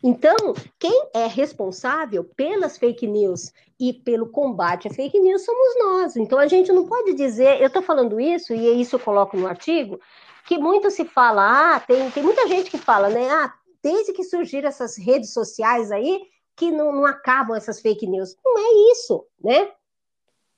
Então, 0.07 0.37
quem 0.79 1.09
é 1.15 1.27
responsável 1.27 2.25
pelas 2.37 2.77
fake 2.77 3.07
news 3.07 3.51
e 3.81 3.91
pelo 3.91 4.29
combate 4.29 4.87
à 4.87 4.91
fake 4.91 5.19
news 5.19 5.47
somos 5.47 5.79
nós. 5.79 6.15
Então, 6.15 6.39
a 6.39 6.47
gente 6.47 6.71
não 6.71 6.87
pode 6.87 7.15
dizer, 7.15 7.59
eu 7.59 7.69
estou 7.69 7.81
falando 7.81 8.21
isso, 8.21 8.53
e 8.53 8.83
isso 8.83 8.97
eu 8.97 9.01
coloco 9.01 9.35
no 9.35 9.47
artigo, 9.47 9.99
que 10.47 10.59
muito 10.59 10.91
se 10.91 11.07
fala, 11.07 11.77
ah, 11.77 11.81
tem, 11.81 12.11
tem 12.11 12.23
muita 12.23 12.47
gente 12.47 12.71
que 12.71 12.77
fala, 12.77 13.09
né? 13.09 13.31
Ah, 13.31 13.55
desde 13.83 14.13
que 14.13 14.25
surgiram 14.25 14.69
essas 14.69 14.99
redes 14.99 15.33
sociais 15.33 15.91
aí, 15.91 16.21
que 16.55 16.71
não, 16.71 16.93
não 16.93 17.07
acabam 17.07 17.57
essas 17.57 17.81
fake 17.81 18.07
news. 18.07 18.37
Não 18.45 18.59
é 18.59 18.93
isso, 18.93 19.25
né? 19.43 19.71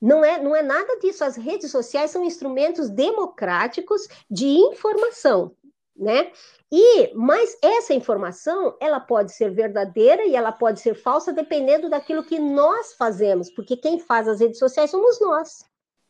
Não 0.02 0.24
é, 0.24 0.42
não 0.42 0.56
é 0.56 0.62
nada 0.62 0.98
disso. 0.98 1.24
As 1.24 1.36
redes 1.36 1.70
sociais 1.70 2.10
são 2.10 2.24
instrumentos 2.24 2.90
democráticos 2.90 4.08
de 4.28 4.44
informação 4.44 5.54
né? 5.98 6.30
E, 6.70 7.14
mas 7.14 7.56
essa 7.62 7.94
informação, 7.94 8.76
ela 8.80 9.00
pode 9.00 9.32
ser 9.32 9.50
verdadeira 9.50 10.24
e 10.24 10.36
ela 10.36 10.52
pode 10.52 10.80
ser 10.80 10.94
falsa 10.94 11.32
dependendo 11.32 11.88
daquilo 11.88 12.24
que 12.24 12.38
nós 12.38 12.94
fazemos, 12.94 13.50
porque 13.50 13.76
quem 13.76 13.98
faz 13.98 14.28
as 14.28 14.40
redes 14.40 14.58
sociais 14.58 14.90
somos 14.90 15.20
nós, 15.20 15.64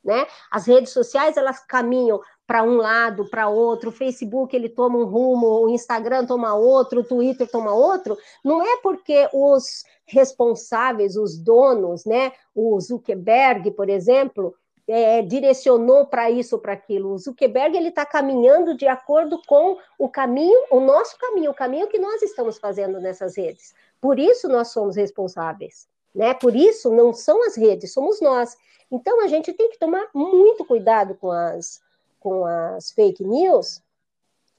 né? 0.05 0.26
As 0.50 0.66
redes 0.66 0.93
sociais, 0.93 1.37
elas 1.37 1.64
caminham 1.66 2.21
para 2.47 2.62
um 2.62 2.76
lado, 2.76 3.28
para 3.28 3.49
outro, 3.49 3.90
o 3.90 3.93
Facebook 3.93 4.55
ele 4.55 4.69
toma 4.69 4.99
um 4.99 5.05
rumo, 5.05 5.64
o 5.64 5.69
Instagram 5.69 6.26
toma 6.26 6.55
outro, 6.55 7.00
o 7.00 7.05
Twitter 7.05 7.49
toma 7.50 7.73
outro, 7.73 8.16
não 8.45 8.62
é 8.62 8.81
porque 8.83 9.28
os 9.33 9.85
responsáveis, 10.07 11.16
os 11.16 11.37
donos, 11.37 12.05
né, 12.05 12.33
o 12.55 12.81
Zuckerberg, 12.81 13.73
por 13.73 13.88
exemplo, 13.88 14.55
é, 14.88 15.21
direcionou 15.23 16.07
para 16.07 16.31
isso 16.31 16.59
para 16.59 16.73
aquilo. 16.73 17.12
O 17.12 17.19
Zuckerberg 17.19 17.76
ele 17.76 17.88
está 17.88 18.07
caminhando 18.07 18.76
de 18.76 18.87
acordo 18.87 19.40
com 19.47 19.78
o 19.99 20.09
caminho, 20.09 20.66
o 20.71 20.81
nosso 20.81 21.19
caminho, 21.19 21.50
o 21.50 21.55
caminho 21.55 21.88
que 21.88 21.99
nós 21.99 22.23
estamos 22.23 22.59
fazendo 22.59 23.00
nessas 23.00 23.37
redes. 23.37 23.75
Por 24.00 24.19
isso 24.19 24.49
nós 24.49 24.69
somos 24.69 24.97
responsáveis, 24.97 25.88
né? 26.14 26.35
Por 26.35 26.55
isso 26.55 26.93
não 26.93 27.12
são 27.12 27.45
as 27.45 27.57
redes, 27.57 27.93
somos 27.93 28.21
nós. 28.21 28.57
Então 28.90 29.23
a 29.23 29.26
gente 29.26 29.52
tem 29.52 29.69
que 29.71 29.78
tomar 29.78 30.09
muito 30.14 30.64
cuidado 30.64 31.14
com 31.16 31.31
as 31.31 31.85
com 32.19 32.45
as 32.45 32.90
fake 32.90 33.23
news, 33.23 33.81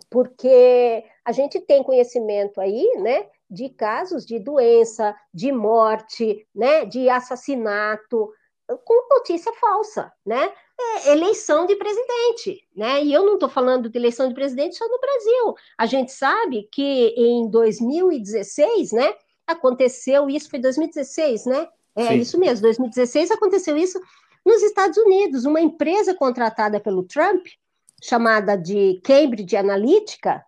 porque 0.09 1.03
a 1.25 1.33
gente 1.33 1.59
tem 1.59 1.83
conhecimento 1.83 2.61
aí, 2.61 2.95
né? 2.97 3.27
De 3.49 3.67
casos 3.67 4.25
de 4.25 4.39
doença, 4.39 5.13
de 5.33 5.51
morte, 5.51 6.47
né, 6.55 6.85
de 6.85 7.09
assassinato, 7.09 8.31
com 8.85 9.15
notícia 9.15 9.51
falsa, 9.53 10.11
né? 10.25 10.51
É 10.79 11.11
eleição 11.11 11.65
de 11.65 11.75
presidente, 11.75 12.67
né? 12.75 13.03
E 13.03 13.13
eu 13.13 13.25
não 13.25 13.35
estou 13.35 13.49
falando 13.49 13.89
de 13.89 13.97
eleição 13.97 14.27
de 14.27 14.33
presidente 14.33 14.77
só 14.77 14.87
no 14.87 14.99
Brasil. 14.99 15.55
A 15.77 15.85
gente 15.85 16.11
sabe 16.11 16.67
que 16.71 17.13
em 17.17 17.49
2016, 17.49 18.91
né? 18.91 19.13
Aconteceu 19.45 20.29
isso, 20.29 20.49
foi 20.49 20.59
2016, 20.59 21.45
né? 21.45 21.67
É 21.95 22.09
Sim. 22.09 22.19
isso 22.19 22.39
mesmo, 22.39 22.61
2016 22.61 23.31
aconteceu 23.31 23.75
isso 23.75 23.99
nos 24.45 24.61
Estados 24.61 24.97
Unidos. 24.97 25.45
Uma 25.45 25.61
empresa 25.61 26.13
contratada 26.13 26.79
pelo 26.79 27.03
Trump, 27.03 27.47
chamada 28.03 28.55
de 28.55 29.01
Cambridge 29.03 29.55
Analytica, 29.55 30.45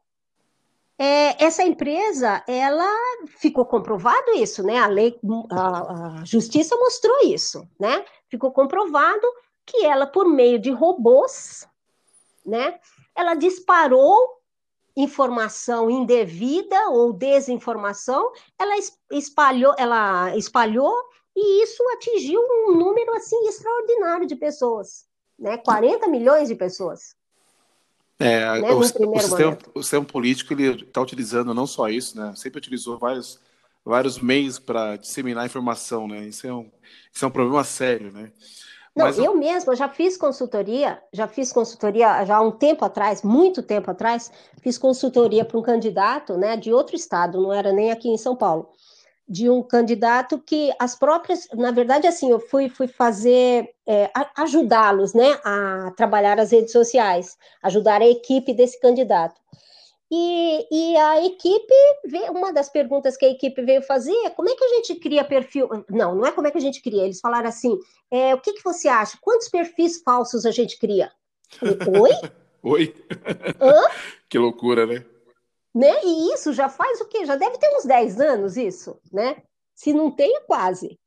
é, 1.02 1.42
essa 1.42 1.64
empresa, 1.64 2.44
ela 2.46 2.86
ficou 3.38 3.66
comprovado 3.66 4.32
isso, 4.32 4.62
né? 4.62 4.80
A 4.80 4.88
lei, 4.88 5.18
a, 5.50 6.20
a, 6.20 6.26
justiça 6.26 6.76
mostrou 6.76 7.22
isso, 7.24 7.66
né? 7.80 8.04
Ficou 8.28 8.52
comprovado 8.52 9.26
que 9.66 9.86
ela, 9.86 10.06
por 10.06 10.28
meio 10.28 10.60
de 10.60 10.72
robôs, 10.72 11.66
né? 12.46 12.78
Ela 13.16 13.34
disparou 13.34 14.42
informação 14.94 15.90
indevida 15.90 16.90
ou 16.90 17.14
desinformação, 17.14 18.34
ela 18.60 18.76
espalhou, 19.10 19.74
ela 19.78 20.36
espalhou 20.36 20.94
e 21.34 21.64
isso 21.64 21.82
atingiu 21.94 22.42
um 22.42 22.76
número 22.76 23.16
assim 23.16 23.48
extraordinário 23.48 24.28
de 24.28 24.36
pessoas, 24.36 25.08
né? 25.38 25.56
40 25.60 26.10
milhões 26.10 26.50
de 26.50 26.56
pessoas. 26.56 27.16
É, 28.20 28.60
né, 28.60 28.72
o, 28.72 28.80
o, 28.80 28.84
sistema, 28.84 29.58
o, 29.74 29.82
sistema, 29.82 30.06
político 30.06 30.52
ele 30.52 30.84
está 30.84 31.02
utilizando 31.02 31.54
não 31.54 31.66
só 31.66 31.88
isso, 31.88 32.20
né? 32.20 32.34
Sempre 32.36 32.58
utilizou 32.58 32.98
vários, 32.98 33.40
vários 33.84 34.20
meios 34.20 34.60
para 34.60 34.98
disseminar 34.98 35.46
informação, 35.46 36.06
né? 36.06 36.28
Isso 36.28 36.46
é 36.46 36.54
um, 36.54 36.70
isso 37.14 37.24
é 37.24 37.28
um 37.28 37.32
problema 37.32 37.64
sério, 37.64 38.12
né? 38.12 38.32
Não, 38.94 39.06
Mas, 39.06 39.18
eu 39.18 39.38
mesma 39.38 39.74
já 39.76 39.88
fiz 39.88 40.18
consultoria, 40.18 41.02
já 41.14 41.28
fiz 41.28 41.54
consultoria 41.54 42.26
já 42.26 42.38
há 42.38 42.42
um 42.42 42.52
tempo 42.52 42.84
atrás, 42.84 43.22
muito 43.22 43.64
tempo 43.64 43.90
atrás, 43.90 44.30
fiz 44.62 44.78
consultoria 44.78 45.46
para 45.46 45.58
um 45.58 45.62
candidato, 45.62 46.36
né, 46.36 46.58
de 46.58 46.74
outro 46.74 46.96
estado, 46.96 47.42
não 47.42 47.54
era 47.54 47.72
nem 47.72 47.92
aqui 47.92 48.10
em 48.10 48.18
São 48.18 48.36
Paulo 48.36 48.70
de 49.30 49.48
um 49.48 49.62
candidato 49.62 50.40
que 50.40 50.74
as 50.80 50.96
próprias, 50.96 51.48
na 51.54 51.70
verdade, 51.70 52.08
assim, 52.08 52.32
eu 52.32 52.40
fui, 52.40 52.68
fui 52.68 52.88
fazer, 52.88 53.70
é, 53.88 54.10
ajudá-los, 54.36 55.14
né, 55.14 55.40
a 55.46 55.94
trabalhar 55.96 56.40
as 56.40 56.52
redes 56.52 56.72
sociais, 56.72 57.38
ajudar 57.62 58.02
a 58.02 58.08
equipe 58.08 58.54
desse 58.56 58.80
candidato. 58.80 59.40
E, 60.12 60.68
e 60.72 60.98
a 60.98 61.24
equipe, 61.24 61.74
uma 62.32 62.52
das 62.52 62.68
perguntas 62.68 63.16
que 63.16 63.26
a 63.26 63.30
equipe 63.30 63.62
veio 63.62 63.84
fazer 63.84 64.16
é 64.26 64.32
como 64.32 64.50
é 64.50 64.56
que 64.56 64.64
a 64.64 64.70
gente 64.70 64.96
cria 64.96 65.24
perfil. 65.24 65.70
Não, 65.88 66.16
não 66.16 66.26
é 66.26 66.32
como 66.32 66.48
é 66.48 66.52
que 66.52 66.58
a 66.58 66.62
gente 66.62 66.82
cria. 66.82 67.04
Eles 67.04 67.20
falaram 67.20 67.48
assim: 67.48 67.78
é, 68.10 68.34
o 68.34 68.42
que, 68.42 68.54
que 68.54 68.64
você 68.64 68.88
acha? 68.88 69.20
Quantos 69.22 69.48
perfis 69.48 70.02
falsos 70.02 70.48
a 70.48 70.52
gente 70.52 70.80
cria? 70.80 71.12
Oi? 71.62 72.10
Oi? 72.64 72.96
Hã? 73.62 73.88
Que 74.28 74.40
loucura, 74.40 74.88
né? 74.88 75.06
Né? 75.74 76.04
E 76.04 76.34
isso 76.34 76.54
já 76.54 76.70
faz 76.70 77.02
o 77.02 77.06
quê? 77.06 77.26
Já 77.26 77.36
deve 77.36 77.58
ter 77.58 77.70
uns 77.76 77.86
10 77.86 78.20
anos 78.20 78.58
isso, 78.58 79.00
né? 79.12 79.42
Se 79.76 79.94
não 79.94 80.12
tem, 80.12 80.36
é 80.36 80.42
quase. 80.42 81.00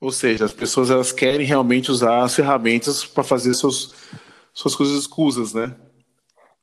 Ou 0.00 0.10
seja, 0.10 0.44
as 0.44 0.52
pessoas 0.52 0.90
elas 0.90 1.12
querem 1.12 1.46
realmente 1.46 1.90
usar 1.90 2.24
as 2.24 2.34
ferramentas 2.34 3.04
para 3.04 3.22
fazer 3.22 3.54
seus, 3.54 3.94
suas 4.52 4.74
coisas 4.74 4.98
escusas, 4.98 5.54
né? 5.54 5.76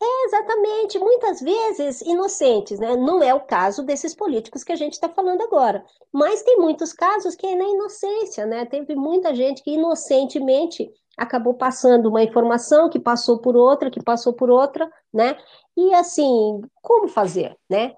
É, 0.01 0.25
exatamente, 0.25 0.99
muitas 0.99 1.41
vezes 1.41 2.01
inocentes, 2.01 2.79
né? 2.79 2.95
Não 2.95 3.23
é 3.23 3.33
o 3.33 3.39
caso 3.39 3.83
desses 3.83 4.13
políticos 4.15 4.63
que 4.63 4.71
a 4.71 4.75
gente 4.75 4.93
está 4.93 5.07
falando 5.07 5.41
agora. 5.41 5.85
Mas 6.11 6.41
tem 6.41 6.57
muitos 6.57 6.91
casos 6.93 7.35
que 7.35 7.45
é 7.45 7.55
na 7.55 7.65
inocência, 7.65 8.45
né? 8.45 8.65
Teve 8.65 8.95
muita 8.95 9.33
gente 9.33 9.63
que 9.63 9.71
inocentemente 9.71 10.89
acabou 11.19 11.53
passando 11.53 12.09
uma 12.09 12.23
informação 12.23 12.89
que 12.89 12.99
passou 12.99 13.39
por 13.39 13.55
outra, 13.55 13.91
que 13.91 14.01
passou 14.01 14.33
por 14.33 14.49
outra, 14.49 14.89
né? 15.13 15.37
E 15.75 15.93
assim, 15.93 16.61
como 16.81 17.07
fazer, 17.07 17.55
né? 17.69 17.93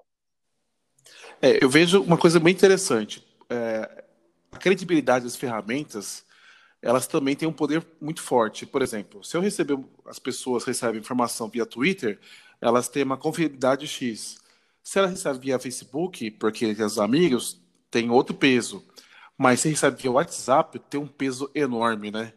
É, 1.40 1.62
eu 1.62 1.70
vejo 1.70 2.02
uma 2.02 2.18
coisa 2.18 2.38
bem 2.40 2.52
interessante. 2.52 3.26
É, 3.48 4.04
a 4.50 4.58
credibilidade 4.58 5.24
das 5.24 5.36
ferramentas, 5.36 6.24
elas 6.80 7.06
também 7.06 7.36
têm 7.36 7.48
um 7.48 7.52
poder 7.52 7.86
muito 8.00 8.20
forte. 8.20 8.66
Por 8.66 8.82
exemplo, 8.82 9.22
se 9.24 9.36
eu 9.36 9.40
receber, 9.40 9.78
as 10.06 10.18
pessoas 10.18 10.64
recebem 10.64 11.00
informação 11.00 11.48
via 11.48 11.64
Twitter, 11.64 12.20
elas 12.60 12.88
têm 12.88 13.04
uma 13.04 13.16
confiabilidade 13.16 13.86
X. 13.86 14.40
Se 14.82 14.98
ela 14.98 15.08
recebe 15.08 15.38
via 15.38 15.58
Facebook, 15.58 16.30
porque 16.32 16.66
os 16.66 16.98
amigos, 16.98 17.60
tem 17.90 18.10
outro 18.10 18.34
peso. 18.34 18.84
Mas 19.38 19.60
sabe 19.76 19.96
que 19.96 20.08
o 20.08 20.12
WhatsApp 20.12 20.78
tem 20.78 21.00
um 21.00 21.06
peso 21.06 21.50
enorme, 21.54 22.10
né? 22.10 22.32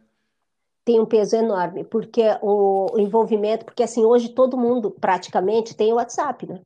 Tem 0.85 1.01
um 1.01 1.05
peso 1.05 1.35
enorme, 1.35 1.83
porque 1.83 2.21
o 2.41 2.95
envolvimento, 2.97 3.65
porque 3.65 3.81
assim, 3.81 4.05
hoje 4.05 4.29
todo 4.29 4.55
mundo 4.55 4.91
praticamente 4.91 5.75
tem 5.75 5.91
o 5.91 5.95
WhatsApp, 5.95 6.45
né? 6.45 6.61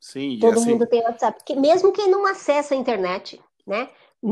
Sim, 0.00 0.38
todo 0.40 0.58
assim... 0.58 0.70
mundo 0.70 0.86
tem 0.86 1.02
WhatsApp. 1.02 1.38
Que, 1.44 1.54
mesmo 1.54 1.92
quem 1.92 2.10
não 2.10 2.26
acessa 2.26 2.74
a 2.74 2.76
internet, 2.76 3.40
né? 3.66 3.90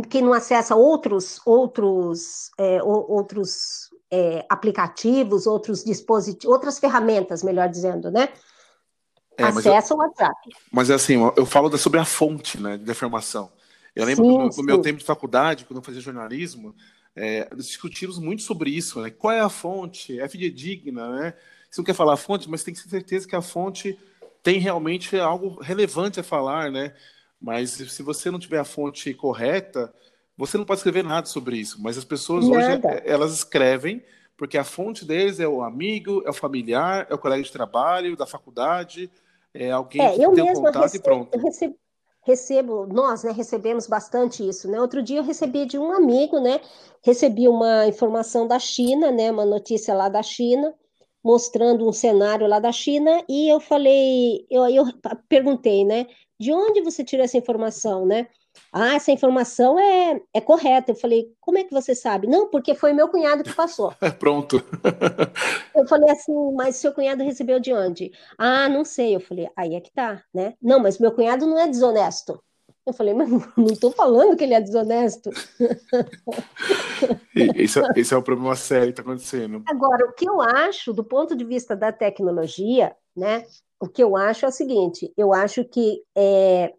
Quem 0.09 0.23
não 0.23 0.33
acessa 0.33 0.75
outros, 0.75 1.41
outros, 1.45 2.50
é, 2.59 2.83
outros 2.83 3.91
é, 4.11 4.45
aplicativos, 4.49 5.47
outros 5.47 5.85
dispositivos, 5.85 6.53
outras 6.53 6.79
ferramentas, 6.79 7.43
melhor 7.43 7.69
dizendo, 7.69 8.11
né? 8.11 8.31
É, 9.37 9.45
Acessa 9.45 9.95
eu, 9.95 9.99
o 9.99 10.00
WhatsApp. 10.00 10.50
Mas 10.73 10.91
assim, 10.91 11.15
eu 11.37 11.47
falo 11.47 11.77
sobre 11.79 12.00
a 12.00 12.05
fonte 12.05 12.61
né, 12.61 12.77
de 12.77 12.91
informação. 12.91 13.50
Eu 13.95 14.05
lembro 14.05 14.25
sim, 14.25 14.39
no, 14.39 14.49
no 14.49 14.62
meu 14.62 14.83
tempo 14.83 14.99
de 14.99 15.05
faculdade, 15.05 15.65
quando 15.65 15.79
eu 15.79 15.83
fazia 15.83 16.00
jornalismo, 16.00 16.75
é, 17.14 17.49
discutimos 17.55 18.19
muito 18.19 18.43
sobre 18.43 18.71
isso, 18.71 19.00
né? 19.00 19.11
Qual 19.11 19.33
é 19.33 19.40
a 19.40 19.49
fonte? 19.49 20.19
É 20.19 20.29
fidedigna, 20.29 21.11
né? 21.11 21.35
Você 21.71 21.81
não 21.81 21.85
quer 21.85 21.95
falar 21.95 22.14
a 22.14 22.17
fonte, 22.17 22.49
mas 22.49 22.64
tem 22.64 22.75
que 22.75 22.83
ter 22.83 22.88
certeza 22.88 23.29
que 23.29 23.37
a 23.37 23.43
fonte 23.43 23.99
tem 24.43 24.59
realmente 24.59 25.17
algo 25.19 25.61
relevante 25.61 26.19
a 26.21 26.25
falar, 26.25 26.71
né? 26.71 26.95
Mas 27.40 27.71
se 27.71 28.02
você 28.02 28.31
não 28.31 28.38
tiver 28.38 28.59
a 28.59 28.64
fonte 28.64 29.12
correta, 29.14 29.93
você 30.37 30.59
não 30.59 30.64
pode 30.64 30.81
escrever 30.81 31.05
nada 31.05 31.26
sobre 31.26 31.57
isso. 31.57 31.81
Mas 31.81 31.97
as 31.97 32.05
pessoas 32.05 32.47
nada. 32.49 32.88
hoje, 32.88 33.02
elas 33.05 33.33
escrevem 33.33 34.02
porque 34.40 34.57
a 34.57 34.64
fonte 34.64 35.05
deles 35.05 35.38
é 35.38 35.47
o 35.47 35.62
amigo, 35.62 36.23
é 36.25 36.31
o 36.31 36.33
familiar, 36.33 37.07
é 37.11 37.14
o 37.14 37.19
colega 37.19 37.43
de 37.43 37.52
trabalho, 37.52 38.17
da 38.17 38.26
faculdade, 38.26 39.11
é 39.52 39.71
alguém 39.71 40.00
é, 40.00 40.12
que 40.12 40.17
tem 40.17 40.26
um 40.26 40.55
contato 40.55 40.83
recebo, 40.85 40.97
e 40.97 41.05
pronto. 41.05 41.35
Eu 41.35 41.43
recebo, 41.43 41.79
recebo, 42.31 42.87
nós, 42.87 43.25
né, 43.25 43.33
recebemos 43.33 43.87
bastante 43.87 44.47
isso, 44.49 44.71
né? 44.71 44.81
Outro 44.81 45.03
dia 45.03 45.19
eu 45.19 45.25
recebi 45.25 45.67
de 45.67 45.79
um 45.79 45.93
amigo, 45.93 46.39
né? 46.39 46.61
Recebi 47.03 47.49
uma 47.49 47.87
informação 47.87 48.47
da 48.47 48.59
China, 48.59 49.11
né? 49.11 49.31
Uma 49.31 49.45
notícia 49.45 49.95
lá 49.95 50.09
da 50.09 50.23
China, 50.23 50.75
mostrando 51.23 51.89
um 51.89 51.93
cenário 51.93 52.47
lá 52.47 52.61
da 52.61 52.73
China, 52.73 53.23
e 53.29 53.49
eu 53.49 53.61
falei, 53.61 54.47
eu, 54.51 54.67
eu 54.69 54.85
perguntei, 55.29 55.85
né? 55.85 56.07
De 56.39 56.53
onde 56.53 56.81
você 56.83 57.05
tirou 57.05 57.25
essa 57.25 57.37
informação, 57.37 58.07
né? 58.07 58.29
Ah, 58.73 58.95
essa 58.95 59.11
informação 59.11 59.78
é, 59.78 60.21
é 60.33 60.40
correta. 60.40 60.92
Eu 60.92 60.97
falei, 60.97 61.33
como 61.40 61.59
é 61.59 61.64
que 61.64 61.73
você 61.73 61.95
sabe? 61.95 62.26
Não, 62.26 62.49
porque 62.49 62.75
foi 62.75 62.92
meu 62.92 63.09
cunhado 63.09 63.42
que 63.42 63.52
passou. 63.52 63.92
Pronto. 64.19 64.62
eu 65.75 65.87
falei 65.87 66.11
assim, 66.11 66.33
mas 66.54 66.76
seu 66.76 66.92
cunhado 66.92 67.25
recebeu 67.25 67.59
de 67.59 67.73
onde? 67.73 68.12
Ah, 68.38 68.69
não 68.69 68.85
sei. 68.85 69.16
Eu 69.16 69.21
falei, 69.21 69.49
aí 69.57 69.75
é 69.75 69.80
que 69.80 69.92
tá, 69.92 70.23
né? 70.33 70.54
Não, 70.62 70.78
mas 70.78 70.99
meu 70.99 71.12
cunhado 71.12 71.47
não 71.47 71.59
é 71.59 71.66
desonesto. 71.66 72.40
Eu 72.87 72.92
falei, 72.92 73.12
mas 73.12 73.28
não 73.57 73.66
estou 73.66 73.92
falando 73.92 74.37
que 74.37 74.45
ele 74.45 74.54
é 74.54 74.61
desonesto. 74.61 75.30
esse, 77.35 77.78
é, 77.78 77.83
esse 77.97 78.14
é 78.14 78.16
o 78.16 78.23
problema 78.23 78.54
sério 78.57 78.92
que 78.92 79.00
está 79.00 79.02
acontecendo. 79.02 79.62
Agora, 79.66 80.07
o 80.07 80.12
que 80.12 80.28
eu 80.28 80.40
acho, 80.40 80.92
do 80.92 81.04
ponto 81.04 81.37
de 81.37 81.45
vista 81.45 81.76
da 81.76 81.92
tecnologia, 81.92 82.95
né? 83.16 83.45
O 83.80 83.88
que 83.88 84.02
eu 84.02 84.16
acho 84.16 84.45
é 84.45 84.49
o 84.49 84.52
seguinte: 84.52 85.12
eu 85.16 85.33
acho 85.33 85.64
que 85.64 86.02
é, 86.16 86.73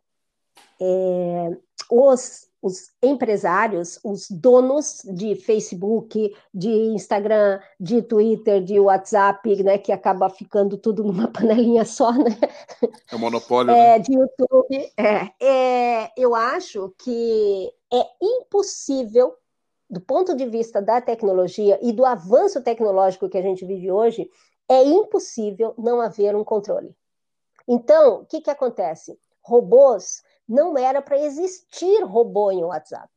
é, 0.82 1.58
os, 1.92 2.48
os 2.60 2.92
empresários, 3.04 4.00
os 4.04 4.28
donos 4.30 5.02
de 5.06 5.36
Facebook, 5.36 6.36
de 6.52 6.70
Instagram, 6.70 7.60
de 7.80 8.02
Twitter, 8.02 8.64
de 8.64 8.80
WhatsApp, 8.80 9.64
né, 9.64 9.78
que 9.78 9.92
acaba 9.92 10.30
ficando 10.30 10.78
tudo 10.78 11.04
numa 11.04 11.28
panelinha 11.32 11.86
só, 11.86 12.12
né? 12.12 12.36
É 13.12 13.16
monopólio, 13.16 13.72
é, 13.72 13.98
né? 13.98 14.00
De 14.00 14.14
YouTube. 14.14 14.92
É, 14.98 15.46
é, 15.46 16.12
eu 16.18 16.34
acho 16.34 16.94
que 16.98 17.72
é 17.94 18.04
impossível, 18.22 19.36
do 19.88 20.02
ponto 20.02 20.36
de 20.36 20.48
vista 20.48 20.82
da 20.82 21.00
tecnologia 21.00 21.78
e 21.82 21.94
do 21.94 22.06
avanço 22.06 22.62
tecnológico 22.62 23.30
que 23.30 23.38
a 23.38 23.42
gente 23.42 23.66
vive 23.66 23.92
hoje, 23.92 24.28
é 24.68 24.84
impossível 24.84 25.76
não 25.78 26.02
haver 26.02 26.36
um 26.36 26.44
controle. 26.44 26.96
Então, 27.68 28.22
o 28.22 28.26
que, 28.26 28.42
que 28.42 28.50
acontece? 28.50 29.20
Robôs 29.42 30.24
não 30.52 30.78
era 30.78 31.02
para 31.02 31.18
existir 31.18 32.04
robô 32.04 32.52
em 32.52 32.64
WhatsApp. 32.64 33.10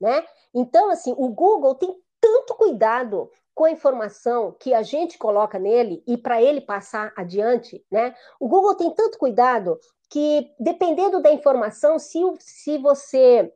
Né? 0.00 0.26
Então, 0.52 0.90
assim, 0.90 1.14
o 1.16 1.28
Google 1.28 1.76
tem 1.76 1.96
tanto 2.20 2.54
cuidado 2.56 3.30
com 3.54 3.64
a 3.64 3.70
informação 3.70 4.56
que 4.58 4.74
a 4.74 4.82
gente 4.82 5.16
coloca 5.16 5.58
nele 5.58 6.02
e 6.06 6.16
para 6.16 6.42
ele 6.42 6.60
passar 6.60 7.12
adiante, 7.16 7.84
né? 7.90 8.14
O 8.40 8.48
Google 8.48 8.74
tem 8.74 8.90
tanto 8.94 9.18
cuidado 9.18 9.78
que, 10.08 10.52
dependendo 10.58 11.20
da 11.20 11.30
informação, 11.30 11.98
se, 11.98 12.18
se 12.38 12.78
você 12.78 13.52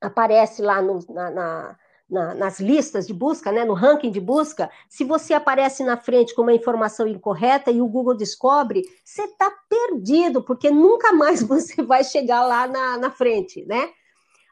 aparece 0.00 0.60
lá 0.60 0.82
no, 0.82 0.98
na, 1.08 1.30
na 1.30 1.78
na, 2.08 2.34
nas 2.34 2.58
listas 2.58 3.06
de 3.06 3.12
busca, 3.12 3.52
né, 3.52 3.64
no 3.64 3.74
ranking 3.74 4.10
de 4.10 4.20
busca, 4.20 4.70
se 4.88 5.04
você 5.04 5.34
aparece 5.34 5.84
na 5.84 5.96
frente 5.96 6.34
com 6.34 6.42
uma 6.42 6.54
informação 6.54 7.06
incorreta 7.06 7.70
e 7.70 7.82
o 7.82 7.88
Google 7.88 8.16
descobre, 8.16 8.82
você 9.04 9.22
está 9.24 9.50
perdido, 9.68 10.42
porque 10.42 10.70
nunca 10.70 11.12
mais 11.12 11.42
você 11.46 11.82
vai 11.82 12.02
chegar 12.02 12.46
lá 12.46 12.66
na, 12.66 12.96
na 12.96 13.10
frente, 13.10 13.64
né? 13.66 13.90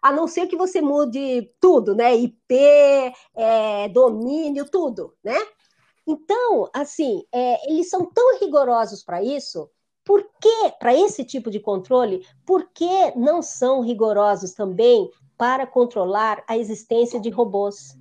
A 0.02 0.12
não 0.12 0.28
ser 0.28 0.46
que 0.46 0.56
você 0.56 0.80
mude 0.80 1.50
tudo, 1.60 1.94
né? 1.94 2.14
IP, 2.14 2.54
é, 3.34 3.88
domínio, 3.88 4.68
tudo, 4.70 5.14
né? 5.24 5.38
Então, 6.06 6.70
assim, 6.72 7.24
é, 7.32 7.70
eles 7.70 7.90
são 7.90 8.04
tão 8.04 8.38
rigorosos 8.38 9.02
para 9.02 9.22
isso, 9.22 9.68
por 10.04 10.22
que, 10.40 10.70
para 10.78 10.94
esse 10.94 11.24
tipo 11.24 11.50
de 11.50 11.58
controle, 11.58 12.24
por 12.46 12.70
que 12.72 13.12
não 13.16 13.42
são 13.42 13.80
rigorosos 13.80 14.52
também 14.52 15.10
para 15.36 15.66
controlar 15.66 16.42
a 16.46 16.56
existência 16.56 17.20
de 17.20 17.30
robôs. 17.30 17.96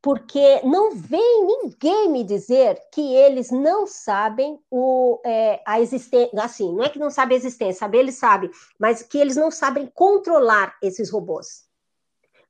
Porque 0.00 0.60
não 0.62 0.94
vem 0.94 1.44
ninguém 1.44 2.08
me 2.08 2.22
dizer 2.22 2.80
que 2.92 3.14
eles 3.14 3.50
não 3.50 3.86
sabem 3.86 4.60
o, 4.70 5.20
é, 5.24 5.60
a 5.66 5.80
existência. 5.80 6.30
Assim, 6.40 6.72
não 6.72 6.84
é 6.84 6.88
que 6.88 6.98
não 6.98 7.10
sabem 7.10 7.36
a 7.36 7.38
existência, 7.38 7.80
saber 7.80 7.98
eles 7.98 8.14
sabem, 8.14 8.50
mas 8.78 9.02
que 9.02 9.18
eles 9.18 9.36
não 9.36 9.50
sabem 9.50 9.90
controlar 9.92 10.76
esses 10.80 11.10
robôs. 11.10 11.66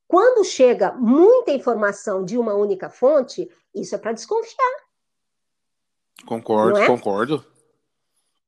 Quando 0.06 0.44
chega 0.44 0.92
muita 0.92 1.50
informação 1.50 2.24
de 2.24 2.38
uma 2.38 2.54
única 2.54 2.90
fonte, 2.90 3.50
isso 3.74 3.94
é 3.94 3.98
para 3.98 4.12
desconfiar. 4.12 4.86
Concordo, 6.26 6.78
é? 6.78 6.86
concordo. 6.86 7.44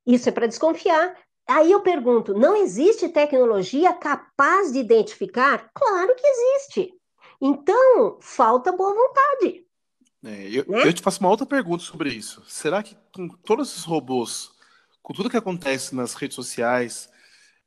Isso 0.06 0.28
é 0.28 0.32
para 0.32 0.46
desconfiar. 0.46 1.16
Aí 1.48 1.72
eu 1.72 1.80
pergunto: 1.80 2.34
não 2.34 2.54
existe 2.54 3.08
tecnologia 3.08 3.94
capaz 3.94 4.70
de 4.70 4.78
identificar? 4.78 5.70
Claro 5.74 6.14
que 6.14 6.26
existe. 6.26 6.94
Então, 7.40 8.18
falta 8.20 8.70
boa 8.70 8.94
vontade. 8.94 9.64
É, 10.24 10.48
eu, 10.50 10.64
né? 10.68 10.86
eu, 10.86 10.92
te 10.92 11.00
faço 11.00 11.20
uma 11.20 11.30
outra 11.30 11.46
pergunta 11.46 11.82
sobre 11.82 12.10
isso. 12.10 12.42
Será 12.46 12.82
que 12.82 12.96
com 13.14 13.28
todos 13.28 13.70
esses 13.70 13.84
robôs, 13.84 14.50
com 15.02 15.14
tudo 15.14 15.30
que 15.30 15.36
acontece 15.36 15.94
nas 15.94 16.14
redes 16.14 16.34
sociais 16.34 17.08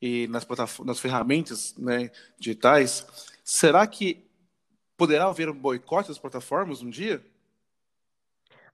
e 0.02 0.28
nas, 0.28 0.46
nas 0.84 1.00
ferramentas 1.00 1.74
né, 1.78 2.12
digitais, 2.38 3.08
será 3.44 3.88
que 3.88 4.30
poderá 4.98 5.26
haver 5.26 5.50
um 5.50 5.58
boicote 5.58 6.10
das 6.10 6.20
plataformas 6.20 6.82
um 6.82 6.90
dia? 6.90 7.26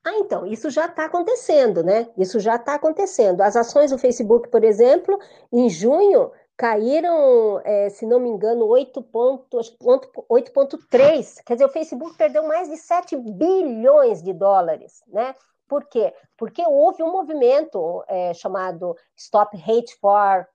Ah, 0.03 0.17
então, 0.19 0.45
isso 0.45 0.69
já 0.69 0.85
está 0.85 1.05
acontecendo, 1.05 1.83
né? 1.83 2.07
Isso 2.17 2.39
já 2.39 2.55
está 2.55 2.75
acontecendo. 2.75 3.41
As 3.41 3.55
ações 3.55 3.91
do 3.91 3.97
Facebook, 3.97 4.49
por 4.49 4.63
exemplo, 4.63 5.19
em 5.51 5.69
junho 5.69 6.31
caíram, 6.57 7.61
é, 7.63 7.89
se 7.89 8.05
não 8.05 8.19
me 8.19 8.27
engano, 8.29 8.67
8,3. 8.67 11.43
Quer 11.45 11.53
dizer, 11.53 11.65
o 11.65 11.69
Facebook 11.69 12.17
perdeu 12.17 12.45
mais 12.47 12.69
de 12.69 12.77
7 12.77 13.15
bilhões 13.15 14.23
de 14.23 14.33
dólares, 14.33 15.03
né? 15.07 15.35
Por 15.67 15.85
quê? 15.85 16.13
Porque 16.35 16.63
houve 16.65 17.03
um 17.03 17.11
movimento 17.11 18.03
é, 18.07 18.33
chamado 18.33 18.97
Stop 19.15 19.55
Hate 19.55 19.95
for 19.99 20.47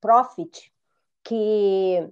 Profit, 0.00 0.70
que, 1.24 2.06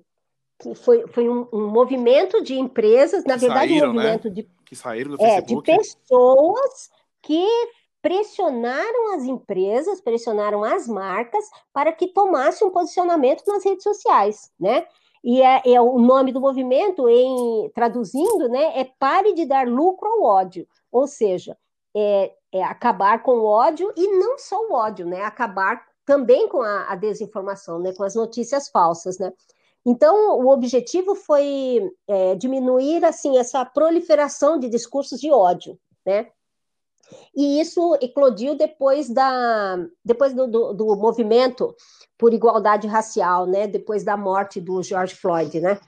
que 0.64 0.74
foi, 0.74 1.06
foi 1.08 1.28
um, 1.28 1.46
um 1.52 1.68
movimento 1.68 2.42
de 2.42 2.58
empresas, 2.58 3.24
na 3.24 3.36
verdade, 3.36 3.68
saíram, 3.68 3.90
um 3.90 3.92
né? 3.92 4.02
movimento 4.02 4.28
né? 4.28 4.34
de 4.34 4.48
que 4.64 4.74
saíram 4.74 5.10
do 5.10 5.18
Facebook? 5.18 5.70
É, 5.70 5.74
de 5.74 5.82
pessoas 5.82 6.90
que 7.22 7.46
pressionaram 8.00 9.14
as 9.14 9.24
empresas, 9.24 10.00
pressionaram 10.00 10.64
as 10.64 10.88
marcas 10.88 11.44
para 11.72 11.92
que 11.92 12.08
tomassem 12.08 12.66
um 12.66 12.70
posicionamento 12.70 13.42
nas 13.46 13.64
redes 13.64 13.82
sociais, 13.82 14.50
né? 14.58 14.86
E 15.22 15.40
é, 15.40 15.62
é, 15.64 15.80
o 15.80 15.98
nome 15.98 16.32
do 16.32 16.40
movimento, 16.40 17.08
em 17.08 17.70
traduzindo, 17.74 18.46
né, 18.46 18.78
é 18.78 18.84
pare 18.84 19.32
de 19.32 19.46
dar 19.46 19.66
lucro 19.66 20.06
ao 20.06 20.22
ódio, 20.22 20.68
ou 20.92 21.06
seja, 21.06 21.56
é, 21.96 22.30
é 22.52 22.62
acabar 22.62 23.22
com 23.22 23.38
o 23.38 23.46
ódio 23.46 23.90
e 23.96 24.06
não 24.18 24.38
só 24.38 24.60
o 24.68 24.74
ódio, 24.74 25.06
né? 25.06 25.22
Acabar 25.22 25.82
também 26.04 26.46
com 26.46 26.60
a, 26.60 26.92
a 26.92 26.94
desinformação, 26.94 27.78
né? 27.78 27.94
Com 27.94 28.04
as 28.04 28.14
notícias 28.14 28.68
falsas, 28.68 29.18
né? 29.18 29.32
Então, 29.86 30.38
o 30.38 30.48
objetivo 30.50 31.14
foi 31.14 31.90
é, 32.08 32.34
diminuir 32.34 33.04
assim 33.04 33.36
essa 33.38 33.64
proliferação 33.64 34.58
de 34.58 34.68
discursos 34.68 35.20
de 35.20 35.30
ódio, 35.30 35.78
né? 36.06 36.28
E 37.36 37.60
isso 37.60 37.96
eclodiu 38.00 38.54
depois, 38.56 39.10
da, 39.10 39.76
depois 40.04 40.32
do, 40.32 40.46
do, 40.46 40.72
do 40.72 40.96
movimento 40.96 41.74
por 42.16 42.32
igualdade 42.32 42.86
racial, 42.86 43.46
né? 43.46 43.66
depois 43.66 44.04
da 44.04 44.16
morte 44.16 44.60
do 44.60 44.82
George 44.82 45.14
Floyd. 45.14 45.60
Né? 45.60 45.78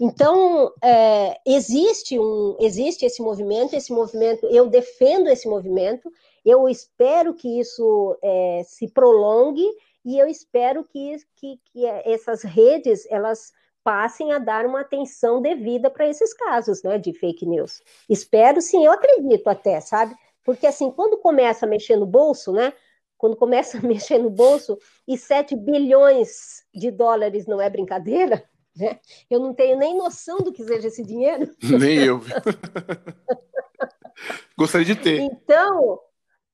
Então, 0.00 0.72
é, 0.82 1.38
existe, 1.46 2.18
um, 2.18 2.56
existe 2.60 3.06
esse 3.06 3.22
movimento, 3.22 3.74
esse 3.74 3.92
movimento, 3.92 4.46
eu 4.46 4.68
defendo 4.68 5.28
esse 5.28 5.48
movimento, 5.48 6.10
eu 6.44 6.68
espero 6.68 7.34
que 7.34 7.60
isso 7.60 8.16
é, 8.22 8.62
se 8.64 8.88
prolongue 8.88 9.66
e 10.06 10.16
eu 10.16 10.28
espero 10.28 10.84
que, 10.84 11.16
que, 11.34 11.60
que 11.64 11.84
essas 11.84 12.44
redes, 12.44 13.04
elas 13.10 13.52
passem 13.82 14.32
a 14.32 14.38
dar 14.38 14.64
uma 14.64 14.82
atenção 14.82 15.42
devida 15.42 15.90
para 15.90 16.08
esses 16.08 16.32
casos 16.32 16.80
né, 16.84 16.96
de 16.96 17.12
fake 17.12 17.44
news. 17.44 17.82
Espero 18.08 18.60
sim, 18.60 18.84
eu 18.84 18.92
acredito 18.92 19.48
até, 19.48 19.80
sabe? 19.80 20.14
Porque 20.44 20.64
assim, 20.64 20.92
quando 20.92 21.18
começa 21.18 21.66
a 21.66 21.68
mexer 21.68 21.96
no 21.96 22.06
bolso, 22.06 22.52
né? 22.52 22.72
Quando 23.18 23.36
começa 23.36 23.78
a 23.78 23.82
mexer 23.82 24.18
no 24.18 24.30
bolso 24.30 24.78
e 25.08 25.18
7 25.18 25.56
bilhões 25.56 26.64
de 26.72 26.92
dólares 26.92 27.44
não 27.44 27.60
é 27.60 27.68
brincadeira, 27.68 28.48
né? 28.76 29.00
Eu 29.28 29.40
não 29.40 29.52
tenho 29.52 29.76
nem 29.76 29.98
noção 29.98 30.38
do 30.38 30.52
que 30.52 30.62
seja 30.62 30.86
esse 30.86 31.02
dinheiro. 31.02 31.50
Nem 31.62 31.98
eu. 31.98 32.20
Gostaria 34.56 34.86
de 34.86 34.94
ter. 34.94 35.20
Então, 35.20 35.98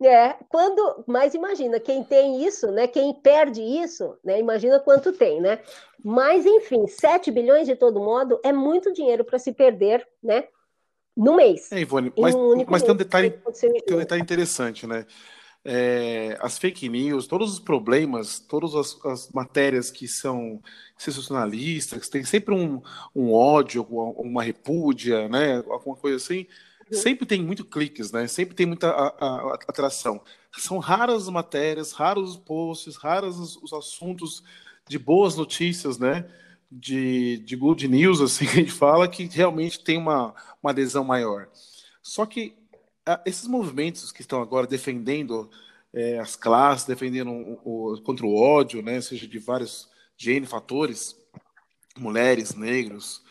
é, 0.06 0.36
quando, 0.48 1.04
mas 1.06 1.34
imagina, 1.34 1.80
quem 1.80 2.02
tem 2.04 2.44
isso, 2.44 2.70
né? 2.70 2.86
Quem 2.86 3.14
perde 3.14 3.62
isso, 3.62 4.16
né? 4.24 4.38
Imagina 4.38 4.80
quanto 4.80 5.12
tem, 5.12 5.40
né? 5.40 5.60
Mas, 6.04 6.44
enfim, 6.44 6.86
7 6.86 7.30
bilhões 7.30 7.66
de 7.66 7.76
todo 7.76 8.00
modo 8.00 8.40
é 8.42 8.52
muito 8.52 8.92
dinheiro 8.92 9.24
para 9.24 9.38
se 9.38 9.52
perder, 9.52 10.06
né? 10.22 10.44
No 11.16 11.36
mês. 11.36 11.70
É, 11.70 11.80
Ivone, 11.80 12.12
mas, 12.18 12.34
um 12.34 12.64
mas 12.66 12.82
tem, 12.82 12.92
um 12.92 12.96
detalhe, 12.96 13.30
tem 13.30 13.96
um 13.96 13.98
detalhe 13.98 14.22
interessante, 14.22 14.86
né? 14.86 15.06
é, 15.64 16.36
as 16.40 16.58
fake 16.58 16.88
news, 16.88 17.26
todos 17.26 17.52
os 17.52 17.60
problemas, 17.60 18.40
todas 18.40 18.74
as, 18.74 19.04
as 19.06 19.30
matérias 19.30 19.90
que 19.90 20.08
são 20.08 20.60
sensacionalistas, 20.98 22.04
que 22.04 22.10
tem 22.10 22.24
sempre 22.24 22.54
um, 22.54 22.82
um 23.14 23.32
ódio, 23.32 23.82
uma 23.82 24.42
repúdia, 24.42 25.28
né, 25.28 25.56
alguma 25.68 25.96
coisa 25.96 26.16
assim. 26.16 26.46
Sempre 26.92 27.26
tem 27.26 27.42
muito 27.42 27.64
cliques, 27.64 28.12
né? 28.12 28.26
Sempre 28.26 28.54
tem 28.54 28.66
muita 28.66 28.90
a, 28.90 29.06
a, 29.18 29.54
atração. 29.54 30.20
São 30.58 30.78
raras 30.78 31.22
as 31.22 31.28
matérias, 31.28 31.92
raros 31.92 32.30
os 32.30 32.36
posts, 32.36 32.96
raros 32.96 33.38
os, 33.38 33.56
os 33.56 33.72
assuntos 33.72 34.42
de 34.88 34.98
boas 34.98 35.36
notícias, 35.36 35.98
né? 35.98 36.28
De, 36.70 37.38
de 37.38 37.56
good 37.56 37.86
news, 37.88 38.20
assim, 38.20 38.44
que 38.46 38.52
a 38.52 38.62
gente 38.62 38.72
fala, 38.72 39.08
que 39.08 39.24
realmente 39.24 39.82
tem 39.82 39.98
uma, 39.98 40.34
uma 40.62 40.70
adesão 40.70 41.04
maior. 41.04 41.48
Só 42.02 42.26
que 42.26 42.56
esses 43.24 43.46
movimentos 43.46 44.12
que 44.12 44.20
estão 44.20 44.40
agora 44.40 44.66
defendendo 44.66 45.50
é, 45.92 46.18
as 46.18 46.36
classes, 46.36 46.86
defendendo 46.86 47.30
o, 47.30 47.92
o, 47.92 48.02
contra 48.02 48.24
o 48.24 48.34
ódio, 48.34 48.82
né, 48.82 49.00
seja 49.00 49.26
de 49.26 49.38
vários 49.38 49.88
gêneros, 50.16 50.50
fatores, 50.50 51.16
mulheres, 51.96 52.54
negros, 52.54 53.22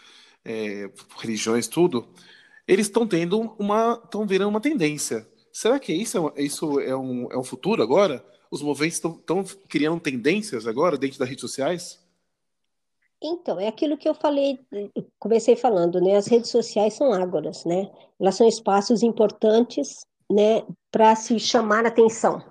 é, 0.45 0.89
religiões, 1.17 1.67
tudo, 1.67 2.07
eles 2.71 2.87
estão 2.87 3.05
tendo 3.05 3.53
uma, 3.59 3.99
estão 4.01 4.25
virando 4.25 4.47
uma 4.47 4.61
tendência. 4.61 5.27
Será 5.51 5.77
que 5.77 5.91
isso 5.91 6.33
é, 6.37 6.41
isso 6.41 6.79
é 6.79 6.95
um, 6.95 7.29
é 7.29 7.37
um 7.37 7.43
futuro 7.43 7.83
agora? 7.83 8.23
Os 8.49 8.61
movimentos 8.61 8.97
estão 8.97 9.43
criando 9.67 9.99
tendências 9.99 10.65
agora 10.65 10.97
dentro 10.97 11.19
das 11.19 11.27
redes 11.27 11.41
sociais? 11.41 11.99
Então, 13.21 13.59
é 13.59 13.67
aquilo 13.67 13.97
que 13.97 14.07
eu 14.07 14.13
falei, 14.13 14.57
comecei 15.19 15.57
falando, 15.57 15.99
né? 15.99 16.15
As 16.15 16.27
redes 16.27 16.49
sociais 16.49 16.93
são 16.93 17.11
ágoras, 17.11 17.65
né? 17.65 17.91
Elas 18.17 18.35
são 18.35 18.47
espaços 18.47 19.03
importantes, 19.03 20.05
né, 20.31 20.63
para 20.89 21.13
se 21.13 21.37
chamar 21.39 21.85
atenção. 21.85 22.41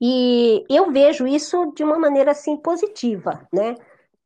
E 0.00 0.64
eu 0.70 0.92
vejo 0.92 1.26
isso 1.26 1.72
de 1.74 1.82
uma 1.82 1.98
maneira 1.98 2.30
assim 2.30 2.56
positiva, 2.56 3.48
né? 3.52 3.74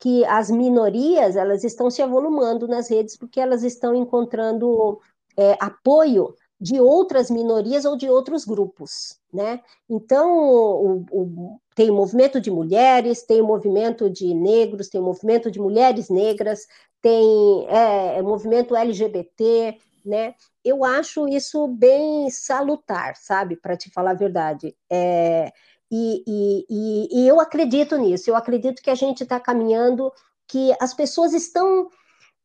Que 0.01 0.25
as 0.27 0.51
minorias 0.51 1.37
elas 1.37 1.65
estão 1.65 1.91
se 1.91 2.03
avolumando 2.03 2.69
nas 2.69 2.89
redes 2.89 3.17
porque 3.17 3.41
elas 3.41 3.63
estão 3.65 3.95
encontrando 3.95 5.01
é, 5.37 5.57
apoio 5.61 6.35
de 6.61 6.81
outras 6.81 7.31
minorias 7.31 7.85
ou 7.85 7.97
de 7.97 8.09
outros 8.09 8.45
grupos, 8.45 9.19
né? 9.33 9.61
Então, 9.89 10.37
o, 10.37 11.07
o, 11.13 11.61
tem 11.75 11.89
o 11.91 11.95
movimento 11.95 12.41
de 12.41 12.51
mulheres, 12.51 13.23
tem 13.23 13.41
o 13.41 13.47
movimento 13.47 14.11
de 14.11 14.35
negros, 14.35 14.89
tem 14.89 15.01
o 15.01 15.05
movimento 15.05 15.51
de 15.51 15.61
mulheres 15.61 16.09
negras, 16.09 16.67
tem 17.01 17.67
é, 17.69 18.21
o 18.21 18.25
movimento 18.25 18.75
LGBT, 18.75 19.79
né? 20.05 20.35
Eu 20.65 20.85
acho 20.85 21.29
isso 21.29 21.69
bem 21.69 22.29
salutar, 22.31 23.15
sabe? 23.17 23.57
Para 23.57 23.77
te 23.77 23.91
falar 23.91 24.11
a 24.11 24.15
verdade. 24.15 24.77
É, 24.91 25.53
e, 25.91 26.25
e, 26.69 27.23
e, 27.23 27.29
eu 27.29 27.41
acredito 27.41 27.97
nisso, 27.97 28.29
eu 28.29 28.37
acredito 28.37 28.83
que 28.83 28.91
a 28.91 28.95
gente 28.95 29.23
está 29.23 29.41
caminhando, 29.41 30.13
que 30.47 30.75
as 30.81 30.93
pessoas 30.93 31.33
estão 31.33 31.89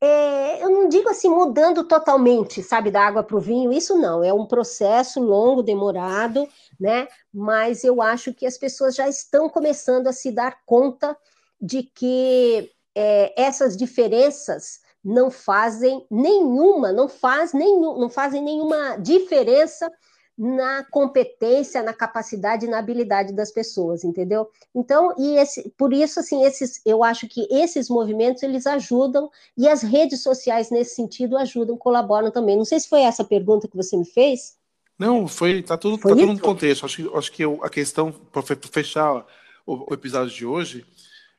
é, 0.02 0.62
eu 0.62 0.70
não 0.70 0.90
digo 0.90 1.10
assim 1.10 1.30
mudando 1.30 1.86
totalmente, 1.86 2.62
sabe, 2.62 2.92
da 2.92 3.08
água 3.08 3.24
para 3.24 3.38
o 3.38 3.40
vinho, 3.40 3.72
isso 3.72 3.98
não, 3.98 4.22
é 4.22 4.34
um 4.34 4.46
processo 4.46 5.22
longo, 5.22 5.64
demorado, 5.64 6.46
né? 6.78 7.08
Mas 7.34 7.86
eu 7.86 8.02
acho 8.02 8.34
que 8.34 8.46
as 8.46 8.58
pessoas 8.58 8.96
já 8.96 9.08
estão 9.08 9.48
começando 9.48 10.08
a 10.08 10.12
se 10.12 10.30
dar 10.30 10.58
conta 10.66 11.18
de 11.62 11.84
que 11.84 12.70
é, 12.94 13.34
essas 13.42 13.78
diferenças 13.78 14.82
não 15.02 15.32
fazem 15.32 16.06
nenhuma, 16.12 16.92
não 16.92 17.08
faz 17.08 17.54
nenhum, 17.54 17.98
não 17.98 18.10
fazem 18.10 18.42
nenhuma 18.44 18.98
diferença 18.98 19.90
na 20.38 20.84
competência, 20.90 21.84
na 21.84 21.94
capacidade, 21.94 22.68
na 22.68 22.80
habilidade 22.80 23.34
das 23.34 23.52
pessoas, 23.52 24.04
entendeu? 24.04 24.50
Então, 24.74 25.14
e 25.18 25.38
esse, 25.38 25.70
por 25.78 25.94
isso, 25.94 26.20
assim, 26.20 26.44
esses, 26.44 26.82
eu 26.86 27.04
acho 27.04 27.28
que 27.28 27.48
esses 27.52 27.88
movimentos 27.88 28.42
eles 28.42 28.66
ajudam 28.66 29.30
e 29.56 29.68
as 29.68 29.84
redes 29.84 30.24
sociais 30.24 30.72
nesse 30.72 30.96
sentido 30.96 31.38
ajudam, 31.38 31.78
colaboram 31.78 32.32
também. 32.32 32.58
Não 32.58 32.66
sei 32.66 32.80
se 32.80 32.90
foi 32.90 33.02
essa 33.02 33.24
pergunta 33.24 33.68
que 33.68 33.78
você 33.78 33.96
me 33.96 34.06
fez. 34.06 34.58
Não, 34.98 35.28
foi, 35.28 35.62
tá 35.62 35.78
tudo, 35.78 35.98
foi 35.98 36.12
tá 36.12 36.18
tudo 36.18 36.34
no 36.34 36.40
contexto. 36.40 36.86
Acho, 36.86 37.16
acho 37.16 37.32
que 37.32 37.44
eu, 37.44 37.64
a 37.64 37.70
questão 37.70 38.12
para 38.12 38.42
fechar 38.72 39.26
o, 39.66 39.92
o, 39.92 39.94
episódio 39.94 40.34
de 40.34 40.46
hoje 40.46 40.86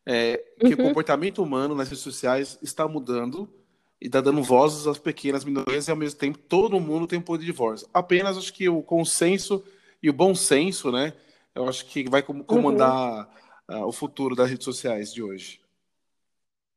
é 0.07 0.43
que 0.61 0.67
uhum. 0.67 0.73
o 0.73 0.77
comportamento 0.77 1.43
humano 1.43 1.75
nas 1.75 1.89
redes 1.89 2.03
sociais 2.03 2.59
está 2.63 2.87
mudando 2.87 3.49
e 4.01 4.07
está 4.07 4.21
dando 4.21 4.43
vozes 4.43 4.87
às 4.87 4.99
pequenas 4.99 5.45
minorias 5.45 5.89
e 5.89 5.91
ao 5.91 5.97
mesmo 5.97 6.19
tempo 6.19 6.39
todo 6.39 6.81
mundo 6.81 7.07
tem 7.07 7.21
poder 7.21 7.45
de 7.45 7.53
voz. 7.53 7.85
Apenas 7.93 8.37
acho 8.37 8.53
que 8.53 8.69
o 8.69 8.83
consenso 8.83 9.65
e 10.03 10.11
o 10.11 10.13
bom 10.13 10.35
senso, 10.35 10.93
né? 10.93 11.15
Eu 11.55 11.69
acho 11.69 11.87
que 11.87 12.09
vai 12.09 12.23
comandar 12.23 13.29
uhum. 13.69 13.83
uh, 13.83 13.87
o 13.87 13.93
futuro 13.93 14.35
das 14.35 14.51
redes 14.51 14.65
sociais 14.65 15.13
de 15.13 15.23
hoje. 15.23 15.61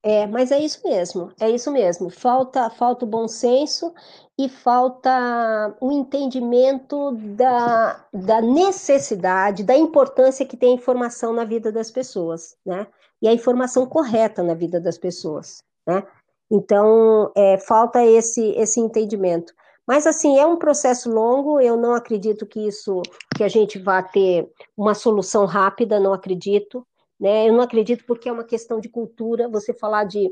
É, 0.03 0.25
mas 0.27 0.51
é 0.51 0.59
isso 0.59 0.79
mesmo, 0.87 1.33
é 1.39 1.49
isso 1.49 1.71
mesmo. 1.71 2.09
Falta, 2.09 2.69
falta 2.69 3.03
o 3.03 3.07
bom 3.07 3.27
senso 3.27 3.93
e 4.37 4.47
falta 4.47 5.75
o 5.81 5.91
entendimento 5.91 7.11
da, 7.35 8.05
da 8.13 8.39
necessidade, 8.39 9.63
da 9.63 9.75
importância 9.75 10.45
que 10.45 10.55
tem 10.55 10.71
a 10.71 10.75
informação 10.75 11.33
na 11.33 11.43
vida 11.43 11.71
das 11.71 11.91
pessoas, 11.91 12.55
né? 12.65 12.87
E 13.21 13.27
a 13.27 13.33
informação 13.33 13.85
correta 13.85 14.43
na 14.43 14.53
vida 14.53 14.79
das 14.79 14.97
pessoas, 14.97 15.63
né? 15.85 16.05
Então, 16.49 17.31
é, 17.35 17.57
falta 17.57 18.05
esse, 18.05 18.51
esse 18.51 18.79
entendimento. 18.79 19.53
Mas, 19.85 20.05
assim, 20.05 20.37
é 20.37 20.45
um 20.45 20.57
processo 20.57 21.09
longo, 21.09 21.61
eu 21.61 21.77
não 21.77 21.93
acredito 21.93 22.45
que 22.45 22.67
isso, 22.67 23.01
que 23.35 23.43
a 23.43 23.47
gente 23.47 23.79
vá 23.79 24.03
ter 24.03 24.49
uma 24.75 24.93
solução 24.93 25.45
rápida, 25.45 25.99
não 25.99 26.13
acredito, 26.13 26.85
né? 27.19 27.47
Eu 27.47 27.53
não 27.53 27.61
acredito 27.61 28.03
porque 28.05 28.27
é 28.27 28.31
uma 28.31 28.43
questão 28.43 28.79
de 28.79 28.89
cultura, 28.89 29.47
você 29.47 29.73
falar 29.73 30.03
de, 30.03 30.29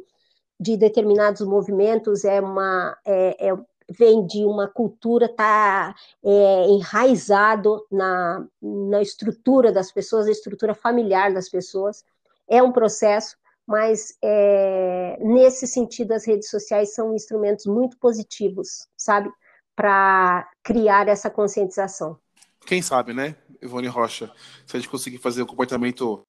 de 0.59 0.75
determinados 0.77 1.41
movimentos 1.41 2.25
é 2.25 2.41
uma... 2.41 2.97
É, 3.05 3.49
é, 3.49 3.57
vem 3.87 4.25
de 4.25 4.43
uma 4.43 4.67
cultura, 4.67 5.27
está 5.27 5.93
é, 6.23 6.67
enraizado 6.69 7.85
na, 7.91 8.43
na 8.59 8.99
estrutura 9.01 9.71
das 9.71 9.91
pessoas, 9.91 10.25
na 10.25 10.31
estrutura 10.31 10.73
familiar 10.73 11.31
das 11.31 11.47
pessoas. 11.47 12.03
É 12.49 12.63
um 12.63 12.71
processo, 12.71 13.37
mas 13.67 14.15
é, 14.23 15.17
nesse 15.21 15.65
sentido 15.67 16.13
as 16.13 16.25
redes 16.25 16.49
sociais 16.49 16.93
são 16.93 17.13
instrumentos 17.13 17.65
muito 17.65 17.97
positivos, 17.97 18.87
sabe, 18.97 19.29
para 19.75 20.49
criar 20.63 21.07
essa 21.07 21.29
conscientização. 21.29 22.17
Quem 22.65 22.81
sabe, 22.81 23.13
né, 23.13 23.35
Ivone 23.61 23.87
Rocha, 23.87 24.31
se 24.65 24.75
a 24.75 24.79
gente 24.79 24.89
conseguir 24.89 25.17
fazer 25.17 25.43
um 25.43 25.47
comportamento 25.47 26.23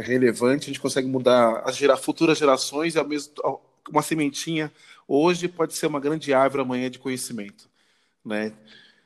relevante, 0.00 0.64
a 0.64 0.66
gente 0.72 0.80
consegue 0.80 1.06
mudar 1.06 1.62
as 1.64 1.76
gera, 1.76 1.96
futuras 1.96 2.38
gerações 2.38 2.94
e 2.94 2.98
ao 2.98 3.06
mesmo 3.06 3.32
uma 3.90 4.02
sementinha 4.02 4.72
hoje 5.06 5.48
pode 5.48 5.74
ser 5.74 5.86
uma 5.86 6.00
grande 6.00 6.32
árvore 6.32 6.62
amanhã 6.62 6.90
de 6.90 6.98
conhecimento, 6.98 7.68
né? 8.24 8.52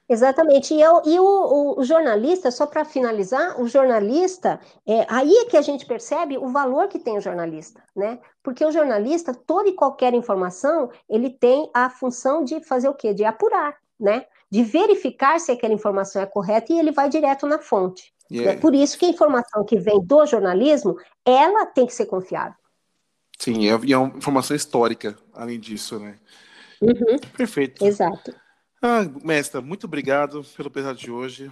Exatamente. 0.09 0.73
E, 0.73 0.81
eu, 0.81 1.03
e 1.05 1.19
o, 1.19 1.79
o, 1.79 1.85
jornalista, 1.85 2.51
só 2.51 2.67
para 2.67 2.85
finalizar, 2.85 3.61
o 3.61 3.67
jornalista, 3.67 4.61
é, 4.87 5.05
aí 5.09 5.33
é 5.33 5.45
que 5.47 5.57
a 5.57 5.63
gente 5.63 5.85
percebe 5.85 6.39
o 6.39 6.49
valor 6.49 6.87
que 6.89 6.99
tem 6.99 7.19
o 7.19 7.21
jornalista, 7.21 7.83
né? 7.95 8.21
Porque 8.43 8.65
o 8.65 8.71
jornalista, 8.71 9.35
toda 9.35 9.69
e 9.69 9.73
qualquer 9.73 10.15
informação, 10.15 10.91
ele 11.09 11.31
tem 11.31 11.69
a 11.75 11.91
função 11.91 12.45
de 12.45 12.61
fazer 12.61 12.89
o 12.89 12.95
quê? 12.95 13.13
De 13.13 13.25
apurar, 13.25 13.77
né? 13.99 14.27
de 14.51 14.63
verificar 14.63 15.39
se 15.41 15.53
aquela 15.53 15.75
informação 15.75 16.23
é 16.23 16.27
correta 16.27 16.73
e 16.73 16.79
ele 16.79 16.93
vai 16.93 17.09
direto 17.09 17.47
na 17.47 17.59
fonte. 17.59 18.13
Yeah. 18.31 18.53
É 18.53 18.57
por 18.57 18.75
isso 18.75 18.99
que 18.99 19.07
a 19.07 19.11
informação 19.11 19.65
que 19.65 19.79
vem 19.79 20.01
do 20.05 20.27
jornalismo, 20.27 20.97
ela 21.25 21.67
tem 21.67 21.87
que 21.87 21.95
ser 21.95 22.07
confiável. 22.07 22.55
Sim, 23.39 23.61
e 23.61 23.69
é, 23.69 23.93
é 23.93 23.99
uma 23.99 24.17
informação 24.17 24.57
histórica, 24.57 25.17
além 25.35 25.61
disso, 25.61 25.99
né? 25.99 26.17
Uhum. 26.81 27.19
Perfeito. 27.37 27.85
Exato. 27.85 28.35
Ah, 28.83 29.05
mestra, 29.25 29.61
muito 29.61 29.85
obrigado 29.85 30.45
pelo 30.57 30.69
episódio 30.69 31.05
de 31.05 31.11
hoje. 31.11 31.51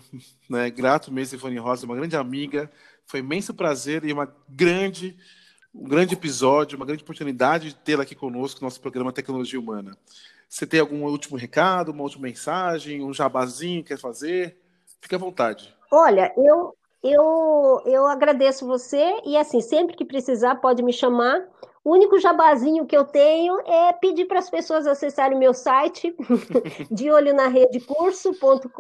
Né? 0.48 0.70
Grato 0.70 1.10
mesmo, 1.10 1.38
Ivone 1.38 1.58
Rosa, 1.58 1.86
uma 1.86 1.96
grande 1.96 2.16
amiga. 2.16 2.70
Foi 3.06 3.20
imenso 3.20 3.54
prazer 3.54 4.04
e 4.04 4.12
uma 4.12 4.32
grande, 4.48 5.16
um 5.74 5.88
grande 5.88 6.14
episódio, 6.14 6.76
uma 6.76 6.86
grande 6.86 7.02
oportunidade 7.02 7.68
de 7.70 7.76
tê-la 7.76 8.02
aqui 8.02 8.14
conosco 8.14 8.60
no 8.60 8.66
nosso 8.66 8.80
programa 8.80 9.12
Tecnologia 9.12 9.58
Humana. 9.58 9.96
Você 10.48 10.66
tem 10.66 10.80
algum 10.80 11.02
último 11.04 11.36
recado, 11.36 11.90
uma 11.90 12.02
última 12.02 12.28
mensagem, 12.28 13.02
um 13.02 13.12
jabazinho 13.12 13.82
que 13.82 13.88
quer 13.88 13.98
fazer? 13.98 14.56
Fique 15.00 15.14
à 15.14 15.18
vontade. 15.18 15.74
Olha, 15.90 16.32
eu, 16.36 16.76
eu, 17.02 17.82
eu 17.86 18.06
agradeço 18.06 18.66
você 18.66 19.20
e 19.24 19.36
assim, 19.36 19.60
sempre 19.60 19.96
que 19.96 20.04
precisar 20.04 20.56
pode 20.56 20.82
me 20.82 20.92
chamar. 20.92 21.42
O 21.84 21.92
único 21.92 22.18
jabazinho 22.18 22.86
que 22.86 22.96
eu 22.96 23.04
tenho 23.04 23.60
é 23.66 23.92
pedir 23.92 24.24
para 24.24 24.38
as 24.38 24.48
pessoas 24.48 24.86
acessarem 24.86 25.36
o 25.36 25.40
meu 25.40 25.52
site, 25.52 26.16
de 26.90 27.10
olho 27.10 27.34
na 27.34 27.46
rede 27.46 27.78
curso.com.br, 27.80 28.70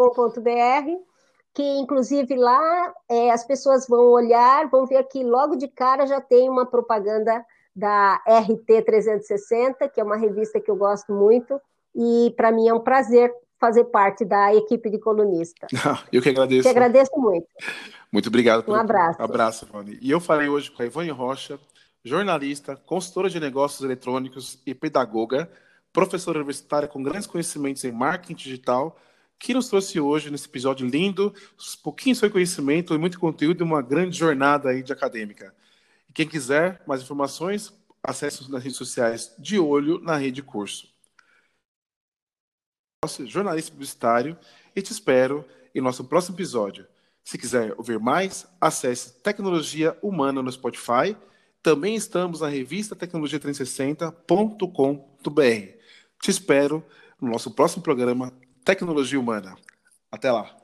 que 1.52 1.62
inclusive 1.62 2.34
lá 2.34 2.94
é, 3.08 3.30
as 3.30 3.44
pessoas 3.44 3.86
vão 3.86 4.10
olhar, 4.10 4.68
vão 4.70 4.86
ver 4.86 5.04
que 5.04 5.22
logo 5.22 5.54
de 5.54 5.68
cara 5.68 6.06
já 6.06 6.18
tem 6.18 6.48
uma 6.48 6.64
propaganda 6.64 7.44
da 7.76 8.22
RT 8.26 8.84
360, 8.86 9.86
que 9.88 10.00
é 10.00 10.04
uma 10.04 10.16
revista 10.16 10.58
que 10.58 10.70
eu 10.70 10.76
gosto 10.76 11.12
muito, 11.12 11.60
e 11.94 12.32
para 12.38 12.50
mim 12.50 12.68
é 12.68 12.74
um 12.74 12.80
prazer 12.80 13.30
fazer 13.60 13.84
parte 13.84 14.24
da 14.24 14.54
equipe 14.54 14.88
de 14.88 14.98
colunista. 14.98 15.66
eu 16.10 16.22
que 16.22 16.30
agradeço. 16.30 16.62
Te 16.62 16.68
agradeço 16.68 17.12
muito. 17.16 17.46
Muito 18.10 18.28
obrigado. 18.28 18.64
Um 18.66 18.74
abraço. 18.74 19.20
Abraço, 19.20 19.66
Ivone. 19.66 19.98
E 20.00 20.10
eu 20.10 20.20
falei 20.20 20.48
hoje 20.48 20.70
com 20.70 20.82
a 20.82 20.86
Ivone 20.86 21.10
Rocha, 21.10 21.58
jornalista, 22.04 22.76
consultora 22.76 23.30
de 23.30 23.40
negócios 23.40 23.82
eletrônicos 23.82 24.58
e 24.66 24.74
pedagoga, 24.74 25.50
professora 25.92 26.38
universitária 26.38 26.86
com 26.86 27.02
grandes 27.02 27.26
conhecimentos 27.26 27.82
em 27.84 27.92
marketing 27.92 28.34
digital, 28.34 29.00
que 29.38 29.54
nos 29.54 29.68
trouxe 29.68 29.98
hoje 29.98 30.30
nesse 30.30 30.46
episódio 30.46 30.86
lindo, 30.86 31.34
um 31.52 31.82
pouquinho 31.82 32.14
sobre 32.14 32.32
conhecimento 32.32 32.94
e 32.94 32.98
muito 32.98 33.18
conteúdo 33.18 33.62
e 33.62 33.64
uma 33.64 33.80
grande 33.80 34.18
jornada 34.18 34.68
aí 34.68 34.82
de 34.82 34.92
acadêmica. 34.92 35.54
E 36.08 36.12
quem 36.12 36.28
quiser 36.28 36.82
mais 36.86 37.02
informações, 37.02 37.72
acesse 38.02 38.50
nas 38.50 38.62
redes 38.62 38.76
sociais 38.76 39.34
de 39.38 39.58
olho 39.58 39.98
na 40.00 40.16
rede 40.16 40.42
curso. 40.42 40.92
Jornalista 43.24 43.70
publicitário 43.70 44.36
e 44.74 44.80
te 44.80 44.92
espero 44.92 45.44
em 45.74 45.80
nosso 45.80 46.04
próximo 46.04 46.36
episódio. 46.36 46.86
Se 47.22 47.38
quiser 47.38 47.74
ouvir 47.76 47.98
mais, 47.98 48.46
acesse 48.60 49.14
Tecnologia 49.22 49.96
Humana 50.02 50.42
no 50.42 50.52
Spotify 50.52 51.16
também 51.64 51.96
estamos 51.96 52.40
na 52.40 52.48
revista 52.48 52.94
tecnologia360.com.br. 52.94 55.78
Te 56.20 56.30
espero 56.30 56.84
no 57.18 57.30
nosso 57.30 57.50
próximo 57.52 57.82
programa 57.82 58.34
Tecnologia 58.62 59.18
Humana. 59.18 59.56
Até 60.12 60.30
lá! 60.30 60.63